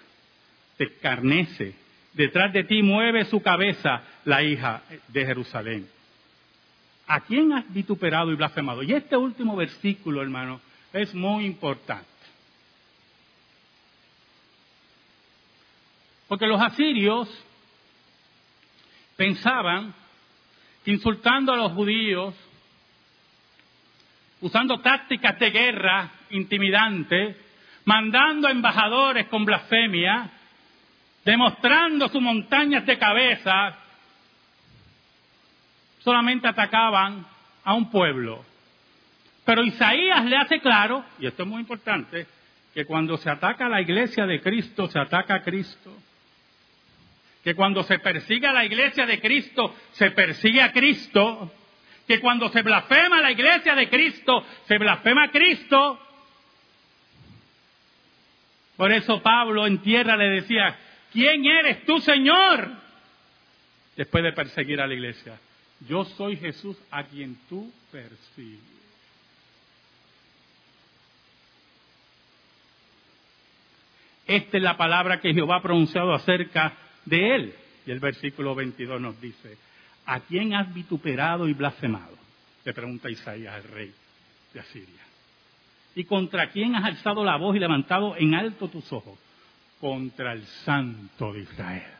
te 0.77 0.85
escarnece. 0.85 1.75
Detrás 2.13 2.51
de 2.51 2.63
ti 2.63 2.81
mueve 2.81 3.25
su 3.25 3.41
cabeza 3.41 4.01
la 4.25 4.43
hija 4.43 4.81
de 5.07 5.25
Jerusalén. 5.25 5.87
¿A 7.07 7.21
quién 7.21 7.53
has 7.53 7.71
vituperado 7.73 8.31
y 8.31 8.35
blasfemado? 8.35 8.83
Y 8.83 8.93
este 8.93 9.15
último 9.17 9.55
versículo, 9.55 10.21
hermano, 10.21 10.61
es 10.93 11.13
muy 11.13 11.45
importante. 11.45 12.05
Porque 16.27 16.45
los 16.45 16.61
asirios 16.61 17.27
pensaban 19.19 19.93
que 20.85 20.91
insultando 20.91 21.51
a 21.51 21.57
los 21.57 21.73
judíos, 21.73 22.33
usando 24.39 24.79
tácticas 24.79 25.37
de 25.37 25.49
guerra 25.51 26.09
intimidantes, 26.29 27.35
mandando 27.83 28.47
embajadores 28.47 29.27
con 29.27 29.43
blasfemia, 29.43 30.31
demostrando 31.25 32.07
sus 32.07 32.21
montañas 32.21 32.85
de 32.85 32.97
cabeza, 32.97 33.75
solamente 35.99 36.47
atacaban 36.47 37.25
a 37.65 37.73
un 37.73 37.91
pueblo. 37.91 38.45
Pero 39.43 39.65
Isaías 39.65 40.23
le 40.23 40.37
hace 40.37 40.61
claro, 40.61 41.03
y 41.19 41.27
esto 41.27 41.43
es 41.43 41.49
muy 41.49 41.59
importante, 41.59 42.25
que 42.73 42.85
cuando 42.85 43.17
se 43.17 43.29
ataca 43.29 43.65
a 43.65 43.69
la 43.69 43.81
iglesia 43.81 44.25
de 44.25 44.39
Cristo, 44.39 44.87
se 44.87 44.97
ataca 44.97 45.35
a 45.35 45.41
Cristo. 45.41 45.93
Que 47.49 47.55
cuando 47.55 47.81
se 47.81 47.97
persigue 47.97 48.45
a 48.45 48.53
la 48.53 48.63
iglesia 48.63 49.07
de 49.07 49.19
Cristo, 49.19 49.75
se 49.93 50.11
persigue 50.11 50.61
a 50.61 50.71
Cristo. 50.71 51.51
Que 52.07 52.19
cuando 52.19 52.47
se 52.49 52.61
blasfema 52.61 53.17
a 53.17 53.21
la 53.21 53.31
iglesia 53.31 53.73
de 53.73 53.89
Cristo, 53.89 54.45
se 54.67 54.77
blasfema 54.77 55.23
a 55.23 55.31
Cristo. 55.31 55.99
Por 58.77 58.91
eso 58.91 59.19
Pablo 59.23 59.65
en 59.65 59.79
tierra 59.79 60.15
le 60.15 60.41
decía, 60.41 60.77
¿quién 61.11 61.43
eres 61.43 61.83
tú, 61.85 61.99
Señor? 62.01 62.69
Después 63.95 64.23
de 64.23 64.33
perseguir 64.33 64.79
a 64.79 64.85
la 64.85 64.93
iglesia. 64.93 65.39
Yo 65.87 66.05
soy 66.05 66.37
Jesús 66.37 66.77
a 66.91 67.03
quien 67.05 67.35
tú 67.49 67.73
persigues. 67.91 68.59
Esta 74.27 74.57
es 74.57 74.61
la 74.61 74.77
palabra 74.77 75.19
que 75.19 75.33
Jehová 75.33 75.55
ha 75.55 75.61
pronunciado 75.63 76.13
acerca 76.13 76.77
de 77.09 77.35
él. 77.35 77.55
Y 77.85 77.91
el 77.91 77.99
versículo 77.99 78.55
22 78.55 79.01
nos 79.01 79.19
dice, 79.19 79.57
¿a 80.05 80.19
quién 80.21 80.53
has 80.53 80.73
vituperado 80.73 81.47
y 81.47 81.53
blasfemado? 81.53 82.17
Le 82.63 82.73
pregunta 82.73 83.09
Isaías 83.09 83.55
al 83.55 83.63
rey 83.63 83.93
de 84.53 84.59
Asiria. 84.59 85.03
¿Y 85.95 86.03
contra 86.03 86.49
quién 86.51 86.75
has 86.75 86.85
alzado 86.85 87.23
la 87.23 87.37
voz 87.37 87.55
y 87.55 87.59
levantado 87.59 88.15
en 88.15 88.35
alto 88.35 88.67
tus 88.67 88.91
ojos? 88.93 89.17
Contra 89.81 90.33
el 90.33 90.45
Santo 90.45 91.33
de 91.33 91.41
Israel. 91.41 91.93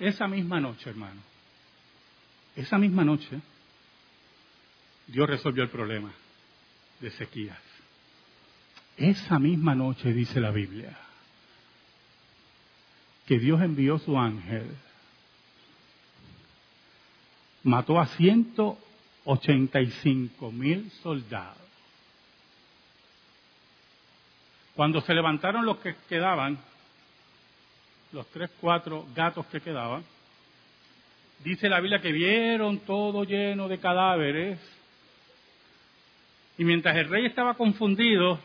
Esa 0.00 0.26
misma 0.26 0.60
noche, 0.60 0.90
hermano, 0.90 1.20
esa 2.56 2.78
misma 2.78 3.04
noche, 3.04 3.40
Dios 5.06 5.28
resolvió 5.28 5.62
el 5.62 5.70
problema 5.70 6.12
de 7.04 7.12
sequías. 7.12 7.56
Esa 8.96 9.38
misma 9.38 9.74
noche, 9.74 10.14
dice 10.14 10.40
la 10.40 10.50
Biblia, 10.50 10.96
que 13.26 13.38
Dios 13.38 13.60
envió 13.60 13.98
su 13.98 14.18
ángel, 14.18 14.74
mató 17.62 18.00
a 18.00 18.06
185 18.06 20.50
mil 20.50 20.90
soldados. 21.02 21.58
Cuando 24.74 25.02
se 25.02 25.12
levantaron 25.14 25.66
los 25.66 25.76
que 25.78 25.94
quedaban, 26.08 26.58
los 28.12 28.26
tres, 28.28 28.50
cuatro 28.60 29.06
gatos 29.14 29.44
que 29.46 29.60
quedaban, 29.60 30.04
dice 31.44 31.68
la 31.68 31.80
Biblia 31.80 32.00
que 32.00 32.12
vieron 32.12 32.78
todo 32.80 33.24
lleno 33.24 33.68
de 33.68 33.78
cadáveres. 33.78 34.58
Y 36.56 36.64
mientras 36.64 36.96
el 36.96 37.08
rey 37.08 37.26
estaba 37.26 37.54
confundido, 37.54 38.38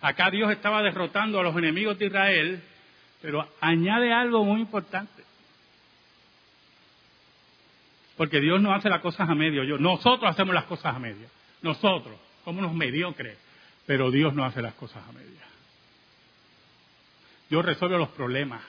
acá 0.00 0.30
Dios 0.30 0.50
estaba 0.50 0.82
derrotando 0.82 1.40
a 1.40 1.42
los 1.42 1.56
enemigos 1.56 1.98
de 1.98 2.06
Israel, 2.06 2.62
pero 3.20 3.48
añade 3.60 4.12
algo 4.12 4.44
muy 4.44 4.60
importante. 4.60 5.24
Porque 8.16 8.40
Dios 8.40 8.60
no 8.60 8.74
hace 8.74 8.88
las 8.88 9.00
cosas 9.00 9.28
a 9.28 9.34
medio. 9.34 9.78
nosotros 9.78 10.30
hacemos 10.30 10.54
las 10.54 10.64
cosas 10.64 10.94
a 10.94 10.98
medio. 10.98 11.28
Nosotros 11.62 12.16
somos 12.44 12.64
unos 12.64 12.74
mediocres. 12.74 13.38
Pero 13.86 14.10
Dios 14.10 14.34
no 14.34 14.44
hace 14.44 14.60
las 14.60 14.74
cosas 14.74 15.02
a 15.08 15.12
media. 15.12 15.46
Dios 17.48 17.64
resuelve 17.64 17.96
los 17.96 18.10
problemas. 18.10 18.62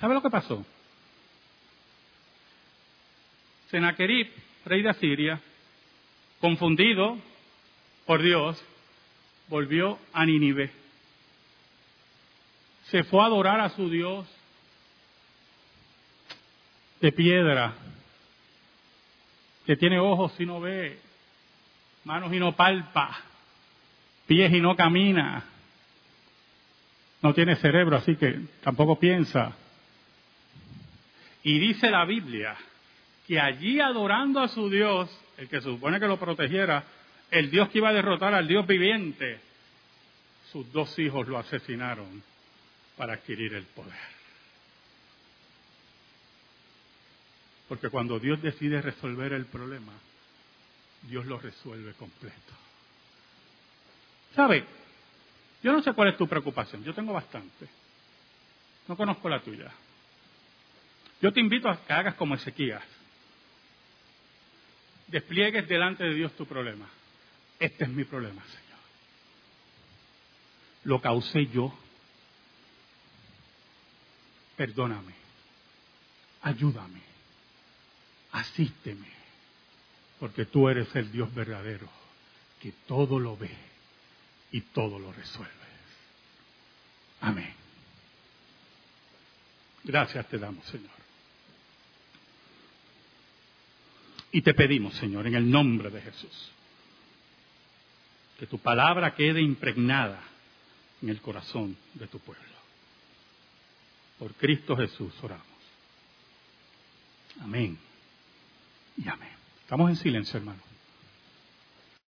¿Sabe 0.00 0.14
lo 0.14 0.22
que 0.22 0.30
pasó? 0.30 0.66
Senaquerib, 3.70 4.28
rey 4.64 4.82
de 4.82 4.88
Asiria, 4.88 5.40
confundido 6.46 7.18
por 8.06 8.22
Dios, 8.22 8.64
volvió 9.48 9.98
a 10.12 10.24
Nínive. 10.24 10.70
Se 12.84 13.02
fue 13.02 13.20
a 13.20 13.24
adorar 13.24 13.58
a 13.58 13.70
su 13.70 13.90
Dios 13.90 14.28
de 17.00 17.10
piedra, 17.10 17.74
que 19.66 19.74
tiene 19.74 19.98
ojos 19.98 20.38
y 20.38 20.46
no 20.46 20.60
ve, 20.60 21.00
manos 22.04 22.32
y 22.32 22.38
no 22.38 22.54
palpa, 22.54 23.18
pies 24.28 24.52
y 24.52 24.60
no 24.60 24.76
camina, 24.76 25.42
no 27.22 27.34
tiene 27.34 27.56
cerebro, 27.56 27.96
así 27.96 28.14
que 28.14 28.38
tampoco 28.62 29.00
piensa. 29.00 29.52
Y 31.42 31.58
dice 31.58 31.90
la 31.90 32.04
Biblia 32.04 32.56
que 33.26 33.40
allí 33.40 33.80
adorando 33.80 34.40
a 34.40 34.48
su 34.48 34.70
Dios, 34.70 35.10
el 35.36 35.48
que 35.48 35.56
se 35.56 35.64
supone 35.64 35.98
que 35.98 36.06
lo 36.06 36.18
protegiera, 36.18 36.84
el 37.30 37.50
Dios 37.50 37.68
que 37.70 37.78
iba 37.78 37.88
a 37.88 37.94
derrotar 37.94 38.34
al 38.34 38.46
Dios 38.46 38.66
viviente, 38.66 39.40
sus 40.52 40.70
dos 40.72 40.96
hijos 40.98 41.26
lo 41.26 41.38
asesinaron 41.38 42.22
para 42.96 43.14
adquirir 43.14 43.54
el 43.54 43.64
poder. 43.64 44.16
Porque 47.68 47.88
cuando 47.88 48.20
Dios 48.20 48.40
decide 48.40 48.80
resolver 48.80 49.32
el 49.32 49.46
problema, 49.46 49.92
Dios 51.02 51.26
lo 51.26 51.38
resuelve 51.38 51.94
completo. 51.94 52.54
¿Sabe? 54.36 54.64
Yo 55.62 55.72
no 55.72 55.82
sé 55.82 55.92
cuál 55.94 56.08
es 56.08 56.16
tu 56.16 56.28
preocupación, 56.28 56.84
yo 56.84 56.94
tengo 56.94 57.12
bastante. 57.12 57.66
No 58.86 58.96
conozco 58.96 59.28
la 59.28 59.40
tuya. 59.40 59.72
Yo 61.20 61.32
te 61.32 61.40
invito 61.40 61.68
a 61.68 61.84
que 61.84 61.92
hagas 61.92 62.14
como 62.14 62.36
Ezequías. 62.36 62.95
Despliegues 65.06 65.68
delante 65.68 66.04
de 66.04 66.14
Dios 66.14 66.32
tu 66.36 66.46
problema. 66.46 66.88
Este 67.58 67.84
es 67.84 67.90
mi 67.90 68.04
problema, 68.04 68.42
Señor. 68.44 68.78
Lo 70.84 71.00
causé 71.00 71.46
yo. 71.46 71.76
Perdóname. 74.56 75.14
Ayúdame. 76.42 77.00
Asísteme. 78.32 79.08
Porque 80.18 80.46
tú 80.46 80.68
eres 80.68 80.94
el 80.96 81.12
Dios 81.12 81.32
verdadero 81.34 81.88
que 82.60 82.72
todo 82.86 83.18
lo 83.18 83.36
ve 83.36 83.50
y 84.50 84.60
todo 84.60 84.98
lo 84.98 85.12
resuelve. 85.12 85.52
Amén. 87.20 87.54
Gracias 89.84 90.26
te 90.28 90.38
damos, 90.38 90.64
Señor. 90.66 90.90
Y 94.36 94.42
te 94.42 94.52
pedimos, 94.52 94.94
Señor, 94.96 95.26
en 95.26 95.34
el 95.34 95.50
nombre 95.50 95.88
de 95.88 96.02
Jesús, 96.02 96.50
que 98.38 98.46
tu 98.46 98.58
palabra 98.58 99.14
quede 99.14 99.40
impregnada 99.40 100.22
en 101.00 101.08
el 101.08 101.22
corazón 101.22 101.74
de 101.94 102.06
tu 102.06 102.18
pueblo. 102.18 102.44
Por 104.18 104.34
Cristo 104.34 104.76
Jesús 104.76 105.14
oramos. 105.22 105.46
Amén. 107.40 107.78
Y 108.98 109.08
amén. 109.08 109.32
Estamos 109.62 109.88
en 109.88 109.96
silencio, 109.96 110.38
hermano. 110.38 110.65